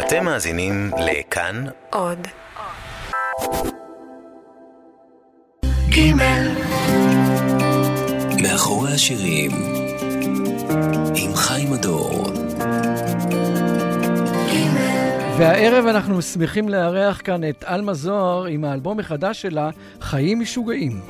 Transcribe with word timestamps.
אתם 0.00 0.24
מאזינים 0.24 0.90
לכאן 0.98 1.64
עוד. 1.90 2.18
גימל. 5.88 6.48
מאחורי 8.42 8.92
השירים 8.92 9.50
עם 11.14 11.34
חיים 11.34 11.72
הדור. 11.72 12.24
והערב 15.38 15.86
אנחנו 15.86 16.22
שמחים 16.22 16.68
לארח 16.68 17.20
כאן 17.24 17.48
את 17.48 17.64
עלמה 17.64 17.94
זוהר 17.94 18.44
עם 18.44 18.64
האלבום 18.64 19.00
החדש 19.00 19.42
שלה, 19.42 19.70
חיים 20.00 20.40
משוגעים. 20.40 21.00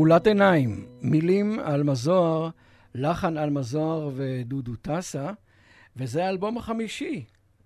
כחולת 0.00 0.26
עיניים, 0.26 0.86
מילים 1.02 1.58
על 1.58 1.82
מזוהר, 1.82 2.48
לחן 2.94 3.36
על 3.36 3.50
מזוהר 3.50 4.10
ודודו 4.14 4.72
טסה, 4.82 5.30
וזה 5.96 6.24
האלבום 6.24 6.58
החמישי. 6.58 7.24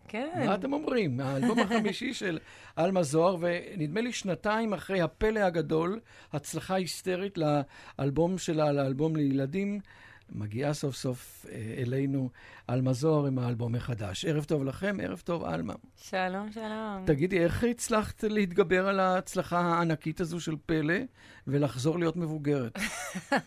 כן. 0.08 0.42
מה 0.46 0.54
אתם 0.54 0.72
אומרים? 0.72 1.20
האלבום 1.20 1.58
החמישי 1.58 2.14
של 2.20 2.38
עלמה 2.76 3.02
זוהר, 3.02 3.36
ונדמה 3.40 4.00
לי 4.00 4.12
שנתיים 4.12 4.72
אחרי 4.72 5.00
הפלא 5.00 5.40
הגדול, 5.40 6.00
הצלחה 6.32 6.74
היסטרית 6.74 7.38
לאלבום 7.38 8.38
שלה, 8.38 8.72
לאלבום 8.72 9.16
לילדים, 9.16 9.80
מגיעה 10.34 10.74
סוף 10.74 10.94
סוף 10.94 11.46
אה, 11.48 11.74
אלינו 11.78 12.30
עלמה 12.68 12.92
זוהר 12.92 13.26
עם 13.26 13.38
האלבום 13.38 13.74
החדש. 13.74 14.24
ערב 14.24 14.44
טוב 14.44 14.64
לכם, 14.64 14.96
ערב 15.02 15.20
טוב, 15.24 15.44
עלמה. 15.44 15.74
שלום, 15.96 16.52
שלום. 16.52 17.04
תגידי, 17.06 17.44
איך 17.44 17.64
הצלחת 17.64 18.24
להתגבר 18.24 18.88
על 18.88 19.00
ההצלחה 19.00 19.60
הענקית 19.60 20.20
הזו 20.20 20.40
של 20.40 20.56
פלא 20.66 20.94
ולחזור 21.46 21.98
להיות 21.98 22.16
מבוגרת? 22.16 22.78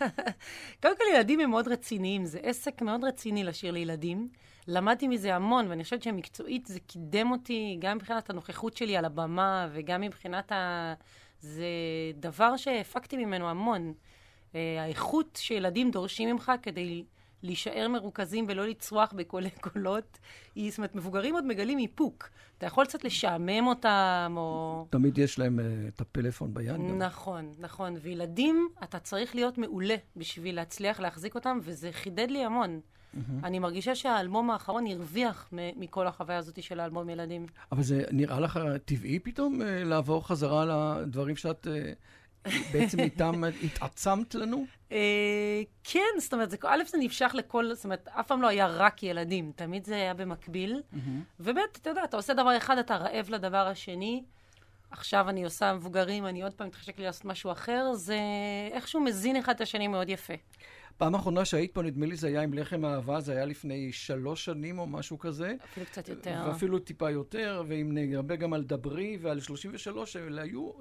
קודם 0.81 0.97
כל, 0.97 1.03
ילדים 1.15 1.39
הם 1.39 1.49
מאוד 1.49 1.67
רציניים. 1.67 2.25
זה 2.25 2.39
עסק 2.43 2.81
מאוד 2.81 3.03
רציני 3.03 3.43
לשיר 3.43 3.71
לילדים. 3.71 4.29
למדתי 4.67 5.07
מזה 5.07 5.35
המון, 5.35 5.67
ואני 5.67 5.83
חושבת 5.83 6.03
שמקצועית 6.03 6.65
זה 6.65 6.79
קידם 6.79 7.31
אותי, 7.31 7.77
גם 7.79 7.97
מבחינת 7.97 8.29
הנוכחות 8.29 8.77
שלי 8.77 8.97
על 8.97 9.05
הבמה, 9.05 9.67
וגם 9.73 10.01
מבחינת 10.01 10.51
ה... 10.51 10.93
זה 11.39 11.67
דבר 12.15 12.57
שהפקתי 12.57 13.17
ממנו 13.25 13.49
המון. 13.49 13.93
אה, 14.55 14.83
האיכות 14.83 15.39
שילדים 15.41 15.91
דורשים 15.91 16.29
ממך 16.29 16.51
כדי 16.61 17.03
להישאר 17.43 17.87
מרוכזים 17.87 18.45
ולא 18.47 18.67
לצרוח 18.67 19.13
בקולי 19.15 19.49
קולות, 19.73 20.19
היא, 20.55 20.69
זאת 20.69 20.77
אומרת, 20.77 20.95
מבוגרים 20.95 21.33
עוד 21.33 21.45
מגלים 21.45 21.79
איפוק. 21.79 22.29
אתה 22.57 22.65
יכול 22.65 22.85
קצת 22.85 23.03
לשעמם 23.03 23.67
אותם, 23.67 24.33
או... 24.37 24.85
תמיד 24.89 25.17
יש 25.17 25.39
להם 25.39 25.59
uh, 25.59 25.63
את 25.87 26.01
הפלאפון 26.01 26.53
ביד. 26.53 26.67
גם. 26.67 26.97
נכון, 26.97 27.53
נכון. 27.59 27.95
וילדים, 28.01 28.69
אתה 28.83 28.99
צריך 28.99 29.35
להיות 29.35 29.57
מעולה 29.57 29.95
בשביל 30.15 30.55
להצליח 30.55 30.99
להחזיק 30.99 31.35
אותם, 31.35 31.59
וזה 31.63 31.91
חידד 31.91 32.27
לי 32.29 32.43
המון. 32.43 32.79
Mm-hmm. 32.79 33.19
אני 33.43 33.59
מרגישה 33.59 33.95
שהאלבום 33.95 34.51
האחרון 34.51 34.87
הרוויח 34.87 35.49
מכל 35.51 36.07
החוויה 36.07 36.37
הזאת 36.37 36.63
של 36.63 36.79
האלבום 36.79 37.09
ילדים. 37.09 37.45
אבל 37.71 37.83
זה 37.83 38.03
נראה 38.11 38.39
לך 38.39 38.59
טבעי 38.85 39.19
פתאום 39.19 39.61
uh, 39.61 39.65
לעבור 39.65 40.27
חזרה 40.27 40.65
לדברים 41.01 41.35
שאת... 41.35 41.67
בעצם 42.73 42.99
איתם 42.99 43.43
התעצמת 43.63 44.35
לנו? 44.35 44.65
אה, 44.91 45.61
כן, 45.83 46.19
זאת 46.19 46.33
אומרת, 46.33 46.53
א', 46.65 46.83
זה 46.87 46.97
נמשך 46.97 47.31
לכל, 47.33 47.73
זאת 47.73 47.83
אומרת, 47.83 48.07
אף 48.07 48.27
פעם 48.27 48.41
לא 48.41 48.47
היה 48.47 48.67
רק 48.67 49.03
ילדים, 49.03 49.51
תמיד 49.55 49.85
זה 49.85 49.95
היה 49.95 50.13
במקביל. 50.13 50.81
וב', 51.39 51.57
אתה 51.71 51.89
יודע, 51.89 52.03
אתה 52.03 52.17
עושה 52.17 52.33
דבר 52.33 52.57
אחד, 52.57 52.77
אתה 52.77 52.95
רעב 52.95 53.29
לדבר 53.29 53.67
השני. 53.67 54.23
עכשיו 54.91 55.29
אני 55.29 55.43
עושה 55.43 55.73
מבוגרים, 55.73 56.25
אני 56.25 56.43
עוד 56.43 56.53
פעם 56.53 56.67
מתחשק 56.67 56.99
לי 56.99 57.05
לעשות 57.05 57.25
משהו 57.25 57.51
אחר, 57.51 57.93
זה 57.93 58.19
איכשהו 58.71 59.01
מזין 59.01 59.35
אחד 59.35 59.55
את 59.55 59.61
השני 59.61 59.87
מאוד 59.87 60.09
יפה. 60.09 60.33
פעם 60.97 61.15
אחרונה 61.15 61.45
שהיית 61.45 61.73
פה, 61.73 61.81
נדמה 61.81 62.05
לי 62.05 62.15
זה 62.15 62.27
היה 62.27 62.41
עם 62.41 62.53
לחם 62.53 62.85
אהבה, 62.85 63.19
זה 63.19 63.31
היה 63.31 63.45
לפני 63.45 63.91
שלוש 63.91 64.45
שנים 64.45 64.79
או 64.79 64.87
משהו 64.87 65.19
כזה. 65.19 65.55
אפילו 65.71 65.85
קצת 65.85 66.09
יותר. 66.09 66.43
ואפילו 66.47 66.79
טיפה 66.79 67.11
יותר, 67.11 67.63
ואם 67.67 67.89
נדבר 67.93 68.35
גם 68.35 68.53
על 68.53 68.63
דברי 68.63 69.17
ועל 69.21 69.39
33, 69.39 70.15
אלה 70.15 70.41
היו 70.41 70.71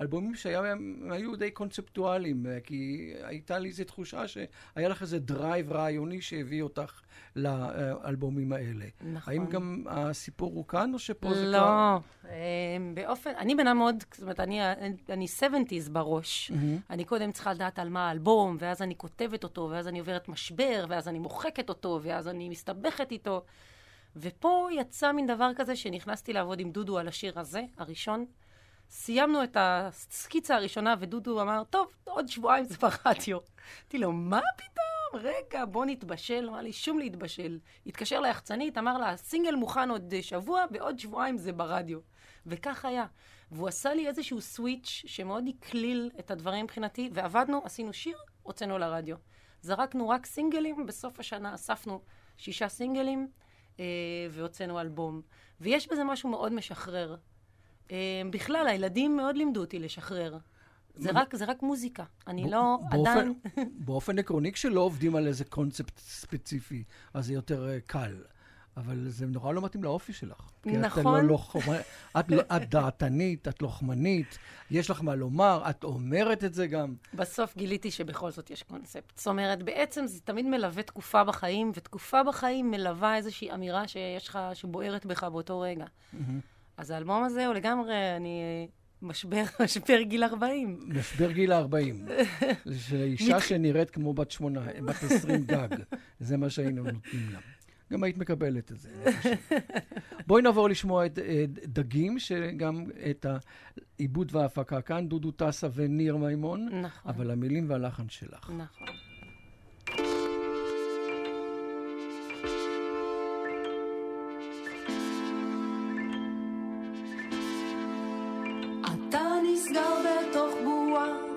אלבומים 0.00 0.34
שהיו 0.34 1.36
די 1.36 1.50
קונספטואליים, 1.50 2.46
אה, 2.46 2.60
כי 2.60 3.12
הייתה 3.22 3.58
לי 3.58 3.68
איזו 3.68 3.84
תחושה 3.84 4.28
שהיה 4.28 4.88
לך 4.88 5.02
איזה 5.02 5.18
drive 5.18 5.72
רעיוני 5.72 6.20
שהביא 6.20 6.62
אותך 6.62 7.00
לאלבומים 7.36 8.52
האלה. 8.52 8.84
נכון. 9.00 9.34
האם 9.34 9.46
גם 9.46 9.84
הסיפור 9.86 10.52
הוא 10.54 10.68
כאן, 10.68 10.94
או 10.94 10.98
שפה 10.98 11.34
זה 11.34 11.46
לא, 11.46 11.58
כבר... 11.58 11.98
אה, 12.28 12.76
באופן, 12.94 13.30
אני 13.36 13.54
בנה 13.54 13.74
מאוד, 13.74 14.04
זאת 14.12 14.22
אומרת, 14.22 14.40
אני, 14.40 14.60
אני 15.08 15.26
70's 15.40 15.90
בראש. 15.90 16.50
מהמם. 16.50 16.78
אני 16.90 17.04
קודם 17.04 17.32
צריכה 17.32 17.52
לדעת 17.52 17.78
על 17.78 17.88
מה 17.88 18.08
האלבום, 18.08 18.56
ואז 18.60 18.82
אני 18.82 18.96
כותבת 18.96 19.44
אותו, 19.44 19.68
ואז 19.72 19.88
אני 19.88 19.98
עוברת 19.98 20.28
משבר, 20.28 20.84
ואז 20.88 21.08
אני 21.08 21.18
מוחקת 21.18 21.68
אותו, 21.68 22.00
ואז 22.02 22.28
אני 22.28 22.48
מסתבכת 22.48 23.12
איתו. 23.12 23.42
ופה 24.16 24.68
יצא 24.72 25.12
מין 25.12 25.26
דבר 25.26 25.50
כזה 25.56 25.76
שנכנסתי 25.76 26.32
לעבוד 26.32 26.60
עם 26.60 26.70
דודו 26.70 26.98
על 26.98 27.08
השיר 27.08 27.38
הזה, 27.38 27.62
הראשון. 27.78 28.26
סיימנו 28.90 29.44
את 29.44 29.56
הסקיצה 29.60 30.56
הראשונה, 30.56 30.94
ודודו 30.98 31.42
אמר, 31.42 31.62
טוב, 31.70 31.92
עוד 32.04 32.28
שבועיים 32.28 32.64
זה 32.64 32.76
ברדיו. 32.78 33.38
אמרתי 33.38 33.98
לו, 33.98 34.12
מה 34.12 34.40
פתאום? 34.56 35.22
רגע, 35.22 35.64
בוא 35.64 35.84
נתבשל. 35.84 36.48
אמר 36.48 36.60
לי, 36.60 36.72
שום 36.72 36.98
להתבשל. 36.98 37.58
התקשר 37.86 38.20
ליחצנית, 38.20 38.78
אמר 38.78 38.98
לה, 38.98 39.10
הסינגל 39.10 39.54
מוכן 39.54 39.90
עוד 39.90 40.14
שבוע, 40.20 40.64
בעוד 40.70 40.98
שבועיים 40.98 41.38
זה 41.38 41.52
ברדיו. 41.52 41.98
וכך 42.46 42.84
היה. 42.84 43.06
והוא 43.50 43.68
עשה 43.68 43.94
לי 43.94 44.08
איזשהו 44.08 44.40
סוויץ' 44.40 45.02
שמאוד 45.06 45.44
הקליל 45.48 46.10
את 46.18 46.30
הדברים 46.30 46.64
מבחינתי, 46.64 47.10
ועבדנו, 47.12 47.60
עשינו 47.64 47.92
שיר, 47.92 48.18
הוצאנו 48.42 48.78
לרדיו. 48.78 49.16
זרקנו 49.62 50.08
רק 50.08 50.26
סינגלים, 50.26 50.86
בסוף 50.86 51.20
השנה 51.20 51.54
אספנו 51.54 52.00
שישה 52.36 52.68
סינגלים, 52.68 53.28
אה, 53.80 53.84
והוצאנו 54.30 54.80
אלבום. 54.80 55.22
ויש 55.60 55.88
בזה 55.88 56.04
משהו 56.04 56.28
מאוד 56.28 56.52
משחרר. 56.52 57.16
אה, 57.90 57.96
בכלל, 58.30 58.66
הילדים 58.68 59.16
מאוד 59.16 59.36
לימדו 59.36 59.60
אותי 59.60 59.78
לשחרר. 59.78 60.36
זה 60.98 61.10
רק, 61.14 61.36
זה 61.36 61.44
רק 61.44 61.62
מוזיקה. 61.62 62.04
אני 62.26 62.50
לא 62.50 62.78
באופן- 62.90 63.10
עדיין... 63.10 63.34
באופן 63.86 64.18
עקרוני, 64.18 64.52
כשלא 64.52 64.80
עובדים 64.80 65.16
על 65.16 65.26
איזה 65.26 65.44
קונספט 65.44 65.98
ספציפי, 65.98 66.84
אז 67.14 67.26
זה 67.26 67.32
יותר 67.32 67.68
אה, 67.68 67.78
קל. 67.86 68.14
אבל 68.76 69.04
זה 69.08 69.26
נורא 69.26 69.52
לא 69.52 69.62
מתאים 69.62 69.84
לאופי 69.84 70.12
שלך. 70.12 70.40
כי 70.62 70.70
את 70.70 70.74
נכון. 70.74 71.04
לא 71.04 71.22
לוחמ... 71.22 71.58
את, 72.18 72.30
לא- 72.30 72.42
את 72.56 72.70
דעתנית, 72.70 73.48
את 73.48 73.62
לוחמנית, 73.62 74.38
יש 74.70 74.90
לך 74.90 75.02
מה 75.02 75.14
לומר, 75.14 75.62
את 75.70 75.84
אומרת 75.84 76.44
את 76.44 76.54
זה 76.54 76.66
גם. 76.66 76.94
בסוף 77.14 77.56
גיליתי 77.56 77.90
שבכל 77.90 78.30
זאת 78.30 78.50
יש 78.50 78.62
קונספט. 78.62 79.12
זאת 79.18 79.26
אומרת, 79.26 79.62
בעצם 79.62 80.06
זה 80.06 80.20
תמיד 80.20 80.46
מלווה 80.46 80.82
תקופה 80.82 81.24
בחיים, 81.24 81.72
ותקופה 81.74 82.22
בחיים 82.22 82.70
מלווה 82.70 83.16
איזושהי 83.16 83.52
אמירה 83.52 83.88
שיש 83.88 84.28
לך, 84.28 84.38
שבוערת 84.54 85.06
בך 85.06 85.24
באותו 85.24 85.60
רגע. 85.60 85.84
אז 86.76 86.90
האלבום 86.90 87.24
הזה 87.24 87.46
הוא 87.46 87.54
לגמרי, 87.54 88.16
אני... 88.16 88.68
משבר, 89.02 89.42
משבר 89.64 90.02
גיל 90.02 90.24
40. 90.24 90.78
משבר 90.88 91.32
גיל 91.32 91.52
ה-40. 91.52 92.10
של 92.78 93.02
אישה 93.02 93.40
שנראית 93.40 93.90
כמו 93.90 94.14
בת 94.14 94.30
שמונה, 94.30 94.60
בת 94.86 95.02
20 95.02 95.44
גג. 95.44 95.68
זה 96.20 96.36
מה 96.36 96.50
שהיינו 96.50 96.82
נותנים 96.82 97.30
לה. 97.32 97.38
גם 97.92 98.02
היית 98.02 98.18
מקבלת 98.18 98.72
את 98.72 98.78
זה. 98.78 98.90
בואי 100.26 100.42
נעבור 100.42 100.68
לשמוע 100.68 101.06
את 101.06 101.18
אה, 101.18 101.44
דגים, 101.48 102.18
שגם 102.18 102.84
את 103.10 103.26
העיבוד 103.98 104.28
וההפקה 104.34 104.80
כאן, 104.80 105.08
דודו 105.08 105.30
טסה 105.30 105.68
וניר 105.74 106.16
מימון, 106.16 106.68
נכון, 106.82 107.10
אבל 107.10 107.30
המילים 107.30 107.70
והלחן 107.70 108.08
שלך. 108.08 108.50
נכון. 108.50 108.88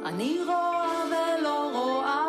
אני 0.09 0.37
רואה 0.45 1.03
ולא 1.07 1.69
רואה. 1.73 2.25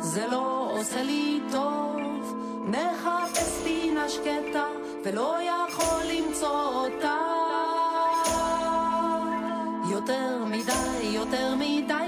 זה 0.00 0.26
לא 0.26 0.70
עושה 0.72 1.02
לי 1.02 1.40
טוב, 1.52 1.96
מחפש 2.64 3.62
פינה 3.64 4.08
שקטה, 4.08 4.66
ולא 5.04 5.36
יכול 5.42 6.02
למצוא 6.12 6.64
אותה. 6.64 7.16
יותר 9.90 10.44
מדי, 10.44 11.06
יותר 11.06 11.54
מדי 11.54 12.03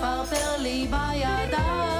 מפרפר 0.00 0.56
לי 0.62 0.86
בידיים. 0.90 1.99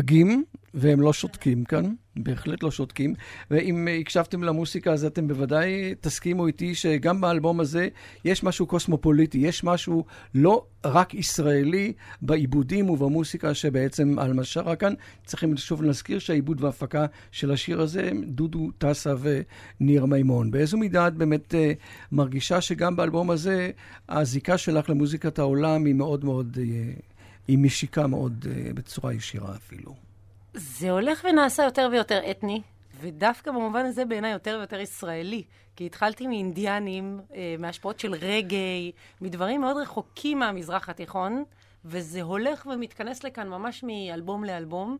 דגים, 0.00 0.44
והם 0.74 1.00
לא 1.00 1.12
שותקים 1.12 1.64
כאן, 1.64 1.84
בהחלט 2.16 2.62
לא 2.62 2.70
שותקים. 2.70 3.14
ואם 3.50 3.88
הקשבתם 4.00 4.42
למוסיקה, 4.42 4.92
אז 4.92 5.04
אתם 5.04 5.28
בוודאי 5.28 5.94
תסכימו 6.00 6.46
איתי 6.46 6.74
שגם 6.74 7.20
באלבום 7.20 7.60
הזה 7.60 7.88
יש 8.24 8.44
משהו 8.44 8.66
קוסמופוליטי, 8.66 9.38
יש 9.38 9.64
משהו 9.64 10.04
לא 10.34 10.64
רק 10.84 11.14
ישראלי 11.14 11.92
בעיבודים 12.22 12.90
ובמוסיקה 12.90 13.54
שבעצם 13.54 14.18
עלמה 14.18 14.44
שרה 14.44 14.76
כאן. 14.76 14.94
צריכים 15.26 15.56
שוב 15.56 15.82
להזכיר 15.82 16.18
שהעיבוד 16.18 16.64
וההפקה 16.64 17.06
של 17.30 17.50
השיר 17.50 17.80
הזה 17.80 18.08
הם 18.10 18.22
דודו 18.24 18.70
טסה 18.78 19.14
וניר 19.20 20.06
מימון. 20.06 20.50
באיזו 20.50 20.78
מידה 20.78 21.08
את 21.08 21.14
באמת 21.14 21.54
uh, 21.54 21.56
מרגישה 22.12 22.60
שגם 22.60 22.96
באלבום 22.96 23.30
הזה 23.30 23.70
הזיקה 24.08 24.58
שלך 24.58 24.90
למוזיקת 24.90 25.38
העולם 25.38 25.84
היא 25.84 25.94
מאוד 25.94 26.24
מאוד, 26.24 26.58
uh, 26.60 27.00
היא 27.50 27.58
משיקה 27.58 28.06
מאוד 28.06 28.44
uh, 28.44 28.74
בצורה 28.74 29.12
ישירה 29.12 29.56
אפילו. 29.56 29.94
זה 30.54 30.90
הולך 30.90 31.24
ונעשה 31.24 31.62
יותר 31.62 31.88
ויותר 31.92 32.30
אתני, 32.30 32.62
ודווקא 33.00 33.50
במובן 33.50 33.84
הזה 33.84 34.04
בעיניי 34.04 34.32
יותר 34.32 34.56
ויותר 34.58 34.80
ישראלי. 34.80 35.42
כי 35.76 35.86
התחלתי 35.86 36.26
מאינדיאנים, 36.26 37.20
אה, 37.34 37.56
מהשפעות 37.58 38.00
של 38.00 38.14
רגעי, 38.14 38.92
מדברים 39.20 39.60
מאוד 39.60 39.76
רחוקים 39.76 40.38
מהמזרח 40.38 40.88
התיכון, 40.88 41.44
וזה 41.84 42.22
הולך 42.22 42.66
ומתכנס 42.66 43.24
לכאן 43.24 43.48
ממש 43.48 43.82
מאלבום 43.82 44.44
לאלבום, 44.44 44.96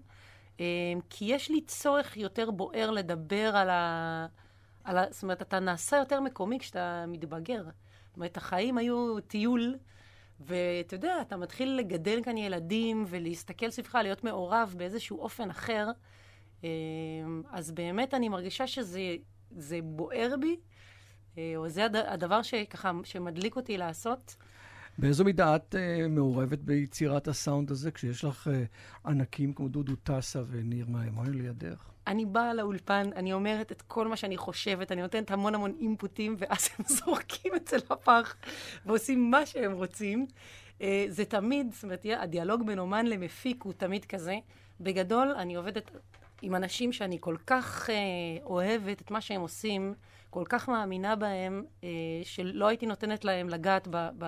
אה, 0.61 0.65
כי 1.11 1.25
יש 1.25 1.51
לי 1.51 1.61
צורך 1.61 2.17
יותר 2.17 2.51
בוער 2.51 2.91
לדבר 2.91 3.57
על 3.57 3.71
ה... 3.71 4.27
על 4.85 4.99
ה... 4.99 5.05
זאת 5.11 5.23
אומרת, 5.23 5.43
אתה 5.43 5.59
נעשה 5.59 5.97
יותר 5.97 6.21
מקומי 6.21 6.59
כשאתה 6.59 7.05
מתבגר. 7.09 7.63
זאת 7.63 8.17
אומרת, 8.17 8.37
החיים 8.37 8.79
היו 8.79 9.21
טיול. 9.21 9.75
ואתה 10.41 10.95
יודע, 10.95 11.15
אתה 11.21 11.37
מתחיל 11.37 11.77
לגדל 11.77 12.21
כאן 12.25 12.37
ילדים 12.37 13.05
ולהסתכל 13.09 13.71
סביבך, 13.71 13.95
להיות 13.95 14.25
מעורב 14.25 14.75
באיזשהו 14.77 15.19
אופן 15.19 15.51
אחר. 15.51 15.91
אמ, 16.65 16.69
אז 17.51 17.71
באמת 17.71 18.15
אני 18.15 18.29
מרגישה 18.29 18.67
שזה 18.67 19.79
בוער 19.83 20.35
בי, 20.41 20.57
אה, 21.39 21.53
או 21.57 21.69
זה 21.69 21.87
הדבר 22.07 22.43
שככה, 22.43 22.93
שמדליק 23.05 23.57
אותי 23.57 23.77
לעשות. 23.79 24.37
באיזו 24.99 25.25
מידה 25.25 25.57
את 25.57 25.75
uh, 25.75 26.09
מעורבת 26.09 26.59
ביצירת 26.59 27.29
הסאונד 27.29 27.71
הזה, 27.71 27.91
כשיש 27.91 28.25
לך 28.25 28.47
uh, 28.47 29.09
ענקים 29.09 29.53
כמו 29.53 29.69
דודו 29.69 29.97
טסה 29.97 30.43
וניר 30.51 30.87
מימון 30.89 31.35
לידך? 31.35 31.91
אני 32.11 32.27
באה 32.27 32.55
לאולפן, 32.55 33.11
אני 33.17 33.33
אומרת 33.33 33.73
את 33.73 33.83
כל 33.83 34.09
מה 34.09 34.17
שאני 34.17 34.37
חושבת, 34.37 34.93
אני 34.93 35.03
נותנת 35.03 35.31
המון 35.31 35.55
המון 35.55 35.75
אינפוטים, 35.81 36.37
ואז 36.39 36.69
הם 36.79 36.85
זורקים 36.97 37.55
את 37.55 37.69
זה 37.69 37.77
לפח 37.77 38.37
ועושים 38.87 39.31
מה 39.31 39.47
שהם 39.47 39.73
רוצים. 39.73 40.27
Uh, 40.79 40.83
זה 41.09 41.25
תמיד, 41.25 41.73
זאת 41.73 41.83
אומרת, 41.83 42.07
הדיאלוג 42.19 42.67
בין 42.67 42.79
אומן 42.79 43.07
למפיק 43.07 43.63
הוא 43.63 43.73
תמיד 43.73 44.05
כזה. 44.05 44.39
בגדול, 44.81 45.29
אני 45.31 45.55
עובדת 45.55 45.91
עם 46.43 46.55
אנשים 46.55 46.93
שאני 46.93 47.17
כל 47.21 47.37
כך 47.47 47.89
uh, 47.89 47.93
אוהבת 48.45 49.01
את 49.01 49.11
מה 49.11 49.21
שהם 49.21 49.41
עושים, 49.41 49.95
כל 50.31 50.45
כך 50.49 50.69
מאמינה 50.69 51.17
בהם, 51.17 51.65
uh, 51.81 51.85
שלא 52.23 52.69
הייתי 52.69 52.87
נותנת 52.87 53.25
להם 53.25 53.49
לגעת 53.49 53.89
ב, 53.91 54.09
ב, 54.19 54.27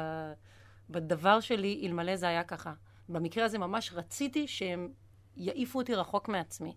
בדבר 0.90 1.40
שלי 1.40 1.82
אלמלא 1.86 2.16
זה 2.16 2.28
היה 2.28 2.44
ככה. 2.44 2.72
במקרה 3.08 3.44
הזה 3.44 3.58
ממש 3.58 3.92
רציתי 3.94 4.48
שהם 4.48 4.88
יעיפו 5.36 5.78
אותי 5.78 5.94
רחוק 5.94 6.28
מעצמי. 6.28 6.74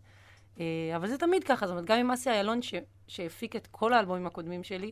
אה, 0.60 0.66
אבל 0.96 1.08
זה 1.08 1.18
תמיד 1.18 1.44
ככה, 1.44 1.68
זאת 1.68 1.72
אומרת, 1.72 1.86
גם 1.86 2.00
עם 2.00 2.12
אסי 2.12 2.30
איילון, 2.30 2.60
שהפיק 3.08 3.56
את 3.56 3.68
כל 3.72 3.94
האלבומים 3.94 4.28
הקודמים 4.28 4.64
שלי, 4.64 4.92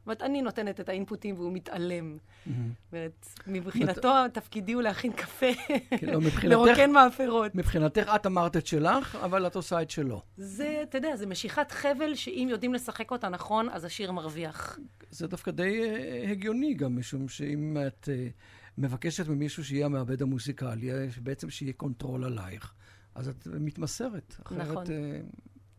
זאת 0.00 0.06
אומרת, 0.06 0.22
אני 0.22 0.42
נותנת 0.42 0.80
את 0.80 0.88
האינפוטים 0.88 1.34
והוא 1.34 1.52
מתעלם. 1.52 2.18
זאת 2.46 2.54
אומרת, 2.92 3.26
מבחינתו 3.46 4.12
תפקידי 4.32 4.72
הוא 4.72 4.82
להכין 4.82 5.12
קפה, 5.12 5.46
כן, 5.98 6.06
לא, 6.06 6.20
לרוקן 6.42 6.90
מאפרות. 6.90 7.54
מבחינתך 7.54 8.12
את 8.14 8.26
אמרת 8.26 8.56
את 8.56 8.66
שלך, 8.66 9.16
אבל 9.16 9.46
את 9.46 9.56
עושה 9.56 9.82
את 9.82 9.90
שלו. 9.90 10.22
זה, 10.36 10.80
אתה 10.82 10.98
יודע, 10.98 11.16
זה 11.16 11.26
משיכת 11.26 11.70
חבל 11.70 12.14
שאם 12.14 12.46
יודעים 12.50 12.74
לשחק 12.74 13.10
אותה 13.10 13.28
נכון, 13.28 13.68
אז 13.68 13.84
השיר 13.84 14.12
מרוויח. 14.12 14.78
זה 15.10 15.26
דווקא 15.26 15.50
די 15.50 15.80
אה, 15.82 16.30
הגיוני 16.30 16.74
גם, 16.74 16.98
משום 16.98 17.28
שאם 17.28 17.76
את 17.86 18.08
אה, 18.08 18.32
מבקשת 18.78 19.28
ממישהו 19.28 19.64
שיהיה 19.64 19.86
המעבד 19.86 20.22
המוזיקלי, 20.22 20.90
בעצם 21.22 21.50
שיהיה 21.50 21.72
control 21.72 22.24
עלייך. 22.24 22.74
אז 23.20 23.28
את 23.28 23.46
מתמסרת. 23.46 24.36
אחרת, 24.42 24.60
נכון. 24.60 24.84
אה, 24.90 25.20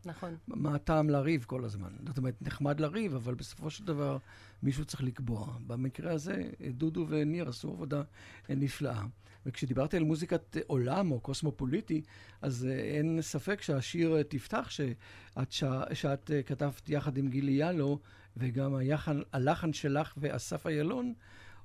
נכון. 0.04 0.36
מה 0.48 0.74
הטעם 0.74 1.10
לריב 1.10 1.44
כל 1.44 1.64
הזמן? 1.64 1.90
זאת 2.06 2.18
אומרת, 2.18 2.42
נחמד 2.42 2.80
לריב, 2.80 3.14
אבל 3.14 3.34
בסופו 3.34 3.70
של 3.70 3.84
דבר 3.84 4.18
מישהו 4.62 4.84
צריך 4.84 5.02
לקבוע. 5.02 5.56
במקרה 5.66 6.12
הזה, 6.12 6.50
דודו 6.70 7.06
וניר 7.08 7.48
עשו 7.48 7.70
עבודה 7.70 8.02
נפלאה. 8.48 9.02
וכשדיברתי 9.46 9.96
על 9.96 10.02
מוזיקת 10.02 10.56
עולם 10.66 11.12
או 11.12 11.20
קוסמופוליטי, 11.20 12.02
אז 12.42 12.66
אה, 12.66 12.72
אין 12.72 13.22
ספק 13.22 13.62
שהשיר 13.62 14.16
אה, 14.16 14.24
תפתח, 14.24 14.70
שאת, 14.70 15.52
שאת 15.92 16.30
כתבת 16.46 16.88
יחד 16.88 17.16
עם 17.16 17.28
גילי 17.28 17.52
ילו, 17.52 17.98
וגם 18.36 18.74
היחן, 18.74 19.20
הלחן 19.32 19.72
שלך 19.72 20.14
ואסף 20.16 20.66
איילון, 20.66 21.14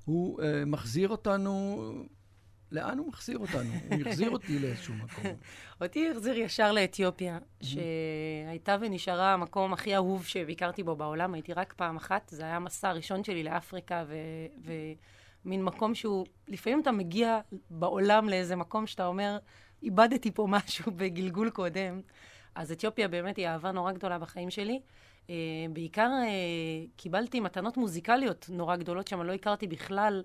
הוא 0.06 0.40
מחזיר 0.66 1.10
אותנו 1.10 1.92
לאן 2.72 2.98
הוא 2.98 3.08
מחזיר 3.08 3.38
אותנו? 3.38 3.72
הוא 3.92 4.08
החזיר 4.08 4.30
אותי 4.30 4.60
לאיזשהו 4.60 4.94
מקום. 4.94 5.24
אותי 5.82 6.12
החזיר 6.12 6.38
ישר 6.38 6.72
לאתיופיה, 6.72 7.38
שהייתה 7.62 8.78
ונשארה 8.82 9.34
המקום 9.34 9.74
הכי 9.74 9.96
אהוב 9.96 10.26
שביקרתי 10.26 10.84
בו 10.84 10.96
בעולם. 10.96 11.34
הייתי 11.34 11.54
רק 11.54 11.74
פעם 11.78 11.96
אחת, 11.96 12.30
זה 12.30 12.44
היה 12.44 12.56
המסע 12.56 12.90
הראשון 12.90 13.24
שלי 13.24 13.44
לאפריקה, 13.44 14.06
ומין 15.46 15.64
מקום 15.64 15.96
שהוא, 15.96 16.26
לפעמים 16.48 16.82
אתה 16.82 16.92
מגיע 16.92 17.40
בעולם 17.70 18.30
לאיזה 18.30 18.56
מקום 18.56 18.88
שאתה 18.88 19.06
אומר, 19.06 19.38
איבדתי 19.84 20.32
פה 20.32 20.48
משהו 20.50 20.92
בגלגול 20.98 21.50
קודם. 21.50 22.02
אז 22.56 22.72
אתיופיה 22.72 23.08
באמת 23.08 23.38
היא 23.38 23.48
אהבה 23.48 23.72
נורא 23.72 23.92
גדולה 23.92 24.20
בחיים 24.20 24.50
שלי. 24.50 24.80
Uh, 25.28 25.30
בעיקר 25.74 26.10
uh, 26.24 26.90
קיבלתי 26.96 27.40
מתנות 27.40 27.78
מוזיקליות 27.78 28.50
נורא 28.50 28.76
גדולות 28.76 29.08
שם, 29.08 29.22
לא 29.22 29.34
הכרתי 29.34 29.68
בכלל 29.68 30.24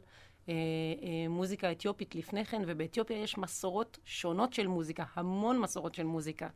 אה, 0.48 0.54
אה, 1.02 1.28
מוזיקה 1.28 1.72
אתיופית 1.72 2.14
לפני 2.14 2.44
כן, 2.44 2.62
ובאתיופיה 2.66 3.22
יש 3.22 3.38
מסורות 3.38 3.98
שונות 4.04 4.52
של 4.52 4.66
מוזיקה, 4.66 5.04
המון 5.14 5.58
מסורות 5.58 5.94
של 5.94 6.04
מוזיקה. 6.04 6.48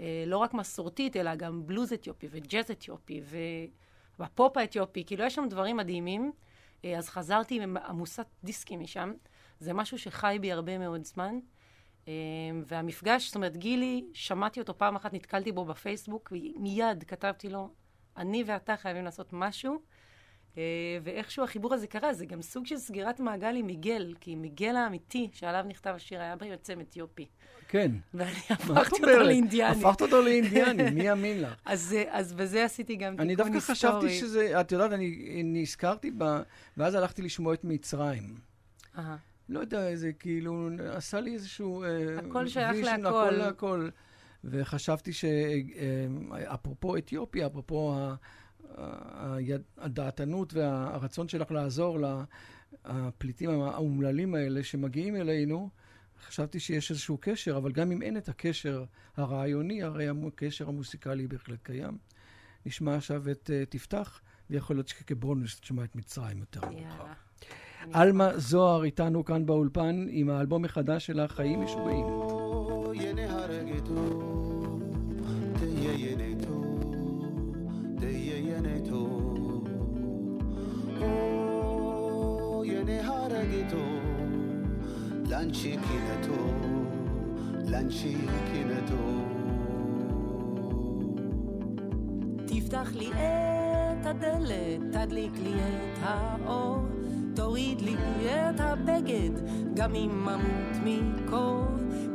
אה, 0.00 0.24
לא 0.26 0.36
רק 0.36 0.54
מסורתית, 0.54 1.16
אלא 1.16 1.34
גם 1.34 1.66
בלוז 1.66 1.92
אתיופי 1.92 2.28
וג'אז 2.30 2.70
אתיופי 2.70 3.20
והפופ 4.18 4.56
האתיופי, 4.56 5.04
כאילו 5.04 5.24
יש 5.24 5.34
שם 5.34 5.44
דברים 5.50 5.76
מדהימים. 5.76 6.32
אז 6.98 7.08
חזרתי 7.08 7.62
עם 7.62 7.76
עמוסת 7.76 8.26
דיסקים 8.44 8.80
משם. 8.80 9.12
זה 9.58 9.72
משהו 9.72 9.98
שחי 9.98 10.38
בי 10.40 10.52
הרבה 10.52 10.78
מאוד 10.78 11.04
זמן. 11.04 11.38
והמפגש, 12.66 13.26
זאת 13.26 13.34
אומרת, 13.34 13.56
גילי, 13.56 14.04
שמעתי 14.12 14.60
אותו 14.60 14.78
פעם 14.78 14.96
אחת, 14.96 15.12
נתקלתי 15.12 15.52
בו 15.52 15.64
בפייסבוק, 15.64 16.32
ומיד 16.32 17.04
כתבתי 17.04 17.48
לו, 17.48 17.68
אני 18.16 18.44
ואתה 18.46 18.76
חייבים 18.76 19.04
לעשות 19.04 19.32
משהו. 19.32 19.78
אה, 20.58 20.62
ואיכשהו 21.02 21.44
החיבור 21.44 21.74
הזה 21.74 21.86
קרה, 21.86 22.14
זה 22.14 22.26
גם 22.26 22.42
סוג 22.42 22.66
של 22.66 22.76
סגירת 22.76 23.20
מעגל 23.20 23.56
עם 23.56 23.66
מיגל, 23.66 24.14
כי 24.20 24.34
מיגל 24.34 24.76
האמיתי 24.76 25.30
שעליו 25.32 25.64
נכתב 25.68 25.92
השיר 25.96 26.20
היה 26.20 26.36
בעצם 26.36 26.80
אתיופי. 26.80 27.26
כן. 27.68 27.92
ואני 28.14 28.30
הפכתי 28.50 29.02
אותו 29.02 29.18
לאינדיאני. 29.18 29.84
הפכת 29.84 30.02
אותו 30.02 30.22
לאינדיאני, 30.22 30.90
מי 30.94 31.02
יאמין 31.02 31.42
לך? 31.42 31.54
אז, 31.64 31.96
אז 32.08 32.32
בזה 32.32 32.64
עשיתי 32.64 32.96
גם 32.96 33.12
תיקון 33.12 33.28
היסטורי. 33.28 33.48
אני 33.48 33.54
דווקא 33.54 33.72
חשבתי 33.72 34.10
שזה, 34.10 34.60
את 34.60 34.72
יודעת, 34.72 34.92
אני 34.92 35.40
נזכרתי 35.44 36.10
בה, 36.10 36.42
ואז 36.76 36.94
הלכתי 36.94 37.22
לשמוע 37.22 37.54
את 37.54 37.64
מצרים. 37.64 38.34
לא 39.48 39.60
יודע, 39.60 39.88
איזה 39.88 40.12
כאילו, 40.12 40.68
עשה 40.92 41.20
לי 41.20 41.34
איזשהו... 41.34 41.84
אה, 41.84 42.18
הכל 42.18 42.48
שייך 42.48 42.76
להכל. 42.84 43.06
הכל 43.06 43.30
להכל. 43.30 43.88
וחשבתי 44.44 45.12
שאפרופו 45.12 46.96
אתיופיה, 46.96 47.46
אפרופו 47.46 47.94
הדעתנות 49.78 50.54
והרצון 50.54 51.28
שלך 51.28 51.50
לעזור 51.50 51.98
לפליטים 52.84 53.50
האומללים 53.50 54.34
האלה 54.34 54.62
שמגיעים 54.62 55.16
אלינו, 55.16 55.70
חשבתי 56.26 56.60
שיש 56.60 56.90
איזשהו 56.90 57.18
קשר, 57.20 57.56
אבל 57.56 57.72
גם 57.72 57.92
אם 57.92 58.02
אין 58.02 58.16
את 58.16 58.28
הקשר 58.28 58.84
הרעיוני, 59.16 59.82
הרי 59.82 60.08
הקשר 60.26 60.68
המוסיקלי 60.68 61.26
בהחלט 61.26 61.58
קיים. 61.62 61.98
נשמע 62.66 62.96
עכשיו 62.96 63.30
את 63.30 63.50
uh, 63.50 63.70
תפתח, 63.70 64.20
ויכול 64.50 64.76
להיות 64.76 64.88
שכבונוס 64.88 65.60
תשמע 65.60 65.84
את 65.84 65.96
מצרים 65.96 66.38
יותר 66.38 66.60
מאוחר. 66.60 67.04
עלמה 67.92 68.38
זוהר 68.38 68.84
איתנו 68.84 69.24
כאן 69.24 69.46
באולפן 69.46 70.06
עם 70.10 70.30
האלבום 70.30 70.64
החדש 70.64 71.06
שלה, 71.06 71.28
חיים 71.28 71.60
משוגעים. 71.60 72.06
להנשיקינתו, 85.30 86.54
להנשיקינתו. 87.64 88.94
תפתח 92.46 92.90
לי 92.94 93.10
את 93.12 94.06
הדלת, 94.06 94.80
תדליק 94.92 95.32
לי 95.42 95.52
את 95.54 95.98
האור, 96.02 96.78
תוריד 97.34 97.80
לי 97.80 97.94
את 98.26 98.60
הבגד, 98.60 99.30
גם 99.74 99.94
אם 99.94 100.28
אמות 100.28 100.76
מקור. 100.84 101.64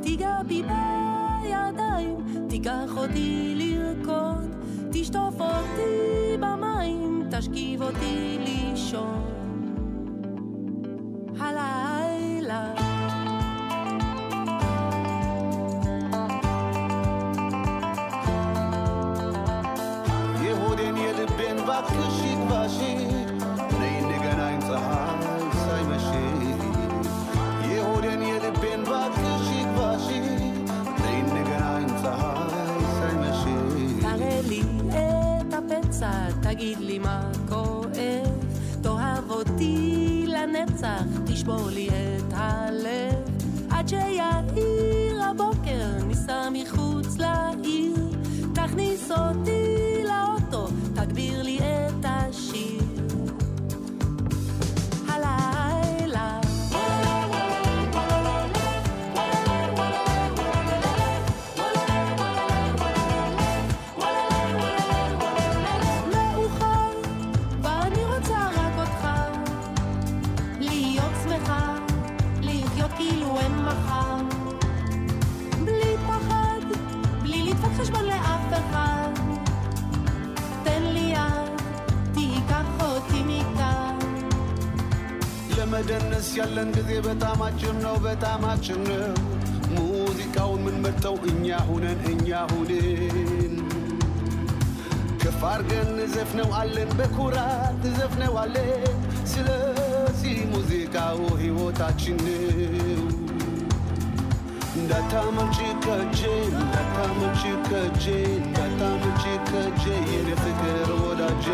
תיגע 0.02 0.44
בי 0.48 0.64
בידיים, 0.64 2.18
תיקח 2.50 2.98
אותי 2.98 3.54
לרקוד. 3.56 4.35
לנצח, 41.48 41.85
አለን። 98.56 98.98
ስለዚህ 99.26 100.38
ሙዚቃው 100.52 101.22
ሕይወታችን 101.42 102.18
ነው። 102.26 103.04
እንዳታመልጭ 104.76 105.58
ከጄ 105.86 106.20
እንዳታመልጭ 106.54 107.42
ከጄ 107.70 108.06
እንዳታመልጭ 108.38 109.24
ከጄ 109.50 109.84
ፍቅር 110.44 110.90
ወዳጄ 111.04 111.46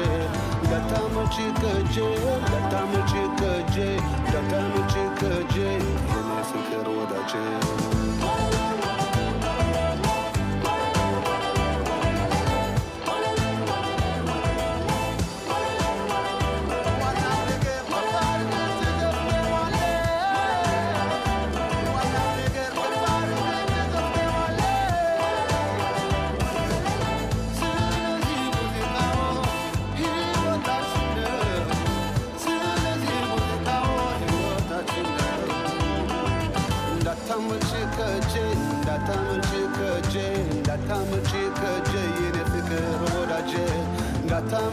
እንዳታመልጭ 0.62 1.38
ከጄ 1.62 1.96
እንዳታመልጭ 2.36 3.12
ከጄ 3.42 3.76
እንዳታመልጭ 4.18 4.94
ከጄ 5.22 5.56
የኔ 6.10 6.32
ፍቅር 6.52 6.88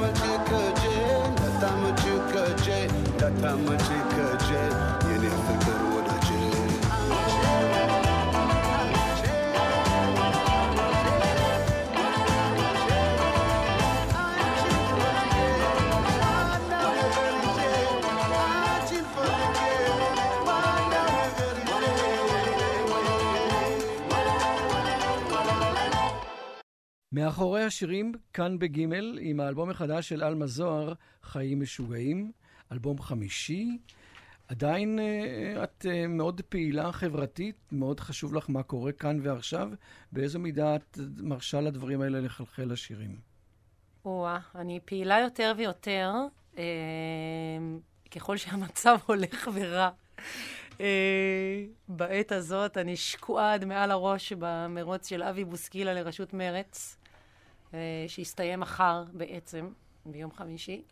मुझे 0.01 0.35
कजे 0.49 0.97
लता 1.39 1.71
मुझे 1.77 2.15
कजे 2.33 2.79
लता 3.23 3.55
मुझे 3.65 3.99
कजे 4.15 4.98
מאחורי 27.19 27.63
השירים, 27.63 28.13
כאן 28.33 28.59
בגימל, 28.59 29.19
עם 29.23 29.41
האלבום 29.41 29.71
החדש 29.71 30.09
של 30.09 30.23
עלמה 30.23 30.47
זוהר, 30.47 30.93
חיים 31.23 31.61
משוגעים, 31.61 32.33
אלבום 32.73 33.03
חמישי. 33.03 33.79
עדיין 34.49 34.99
uh, 34.99 35.65
את 35.65 35.87
uh, 35.89 36.07
מאוד 36.09 36.41
פעילה 36.49 36.93
חברתית, 36.93 37.57
מאוד 37.73 38.01
חשוב 38.01 38.35
לך 38.35 38.51
מה 38.51 38.63
קורה 38.63 38.93
כאן 38.93 39.21
ועכשיו. 39.23 39.71
באיזו 40.13 40.39
מידה 40.39 40.77
את 40.77 40.99
מרשה 41.17 41.61
לדברים 41.61 42.01
האלה 42.01 42.21
לחלחל 42.21 42.65
לשירים? 42.65 43.17
או-אה, 44.05 44.39
אני 44.55 44.81
פעילה 44.85 45.21
יותר 45.21 45.53
ויותר, 45.57 46.13
אה, 46.59 46.65
ככל 48.11 48.37
שהמצב 48.37 48.99
הולך 49.07 49.51
ורע. 49.55 49.91
אה, 50.81 51.65
בעת 51.89 52.33
הזאת 52.33 52.77
אני 52.77 52.97
שקועה 52.97 53.55
עד 53.55 53.65
מעל 53.65 53.91
הראש 53.91 54.33
במרוץ 54.39 55.09
של 55.09 55.23
אבי 55.23 55.45
בוסקילה 55.45 55.95
לראשות 55.95 56.35
מרץ, 56.35 56.97
אה, 56.97 56.98
שיסתיים 58.07 58.61
מחר 58.61 59.05
בעצם, 59.13 59.69
ביום 60.07 60.31
חמישי. 60.33 60.83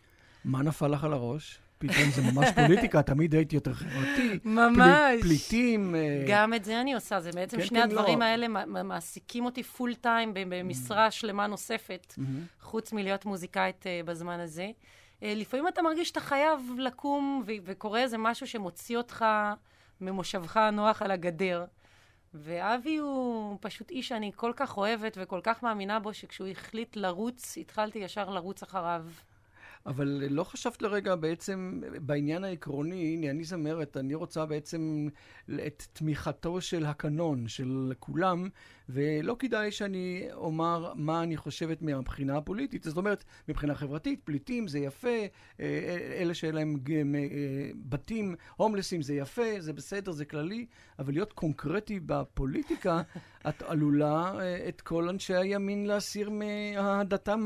מה 0.44 0.62
נפל 0.62 0.88
לך 0.88 1.04
על 1.04 1.12
הראש? 1.12 1.58
פתאום 1.78 2.10
זה 2.14 2.22
ממש 2.22 2.48
פוליטיקה, 2.66 3.02
תמיד 3.02 3.34
הייתי 3.34 3.56
יותר 3.56 3.74
חברתי. 3.74 4.38
ממש. 4.44 4.78
פל... 4.78 5.22
פליטים. 5.22 5.94
אה, 5.94 6.24
גם 6.28 6.54
את 6.54 6.64
זה 6.64 6.80
אני 6.80 6.94
עושה, 6.94 7.20
זה 7.20 7.30
בעצם 7.32 7.56
כן, 7.56 7.66
שני 7.66 7.78
כן, 7.78 7.84
הדברים 7.84 8.20
לא. 8.20 8.24
האלה 8.24 8.48
מעסיקים 8.82 9.44
אותי 9.44 9.62
פול 9.62 9.94
טיים 9.94 10.30
במשרה 10.34 11.10
שלמה 11.10 11.46
נוספת, 11.46 12.14
חוץ 12.60 12.92
מלהיות 12.92 13.24
מוזיקאית 13.24 13.86
אה, 13.86 14.00
בזמן 14.04 14.40
הזה. 14.40 14.70
אה, 15.22 15.32
לפעמים 15.36 15.68
אתה 15.68 15.82
מרגיש 15.82 16.08
שאתה 16.08 16.20
חייב 16.20 16.60
לקום 16.78 17.42
ו- 17.46 17.52
וקורה 17.64 18.02
איזה 18.02 18.18
משהו 18.18 18.46
שמוציא 18.46 18.96
אותך 18.96 19.24
ממושבך 20.00 20.56
הנוח 20.56 21.02
על 21.02 21.10
הגדר. 21.10 21.64
ואבי 22.42 22.96
הוא 22.96 23.58
פשוט 23.60 23.90
איש 23.90 24.08
שאני 24.08 24.32
כל 24.36 24.52
כך 24.56 24.76
אוהבת 24.76 25.18
וכל 25.20 25.40
כך 25.42 25.62
מאמינה 25.62 26.00
בו, 26.00 26.14
שכשהוא 26.14 26.48
החליט 26.48 26.96
לרוץ, 26.96 27.58
התחלתי 27.58 27.98
ישר 27.98 28.30
לרוץ 28.30 28.62
אחריו. 28.62 29.04
אבל 29.86 30.22
לא 30.30 30.44
חשבת 30.44 30.82
לרגע 30.82 31.14
בעצם, 31.14 31.80
בעניין 32.00 32.44
העקרוני, 32.44 33.14
הנה, 33.14 33.30
אני 33.30 33.44
זמרת, 33.44 33.96
אני 33.96 34.14
רוצה 34.14 34.46
בעצם 34.46 35.08
את 35.66 35.82
תמיכתו 35.92 36.60
של 36.60 36.86
הקנון, 36.86 37.48
של 37.48 37.92
כולם, 37.98 38.48
ולא 38.88 39.36
כדאי 39.38 39.70
שאני 39.70 40.28
אומר 40.32 40.92
מה 40.94 41.22
אני 41.22 41.36
חושבת 41.36 41.82
מהבחינה 41.82 42.36
הפוליטית. 42.36 42.82
זאת 42.82 42.96
אומרת, 42.96 43.24
מבחינה 43.48 43.74
חברתית, 43.74 44.20
פליטים 44.24 44.68
זה 44.68 44.78
יפה, 44.78 45.08
אה, 45.60 46.16
אלה 46.20 46.34
שאין 46.34 46.54
להם 46.54 46.76
אה, 46.90 47.70
בתים, 47.74 48.34
הומלסים 48.56 49.02
זה 49.02 49.14
יפה, 49.14 49.50
זה 49.58 49.72
בסדר, 49.72 50.12
זה 50.12 50.24
כללי, 50.24 50.66
אבל 50.98 51.12
להיות 51.12 51.32
קונקרטי 51.32 52.00
בפוליטיקה, 52.00 53.02
את 53.48 53.62
עלולה 53.62 54.32
אה, 54.38 54.68
את 54.68 54.80
כל 54.80 55.08
אנשי 55.08 55.34
הימין 55.34 55.86
להסיר 55.86 56.30
מהדתם 56.30 57.44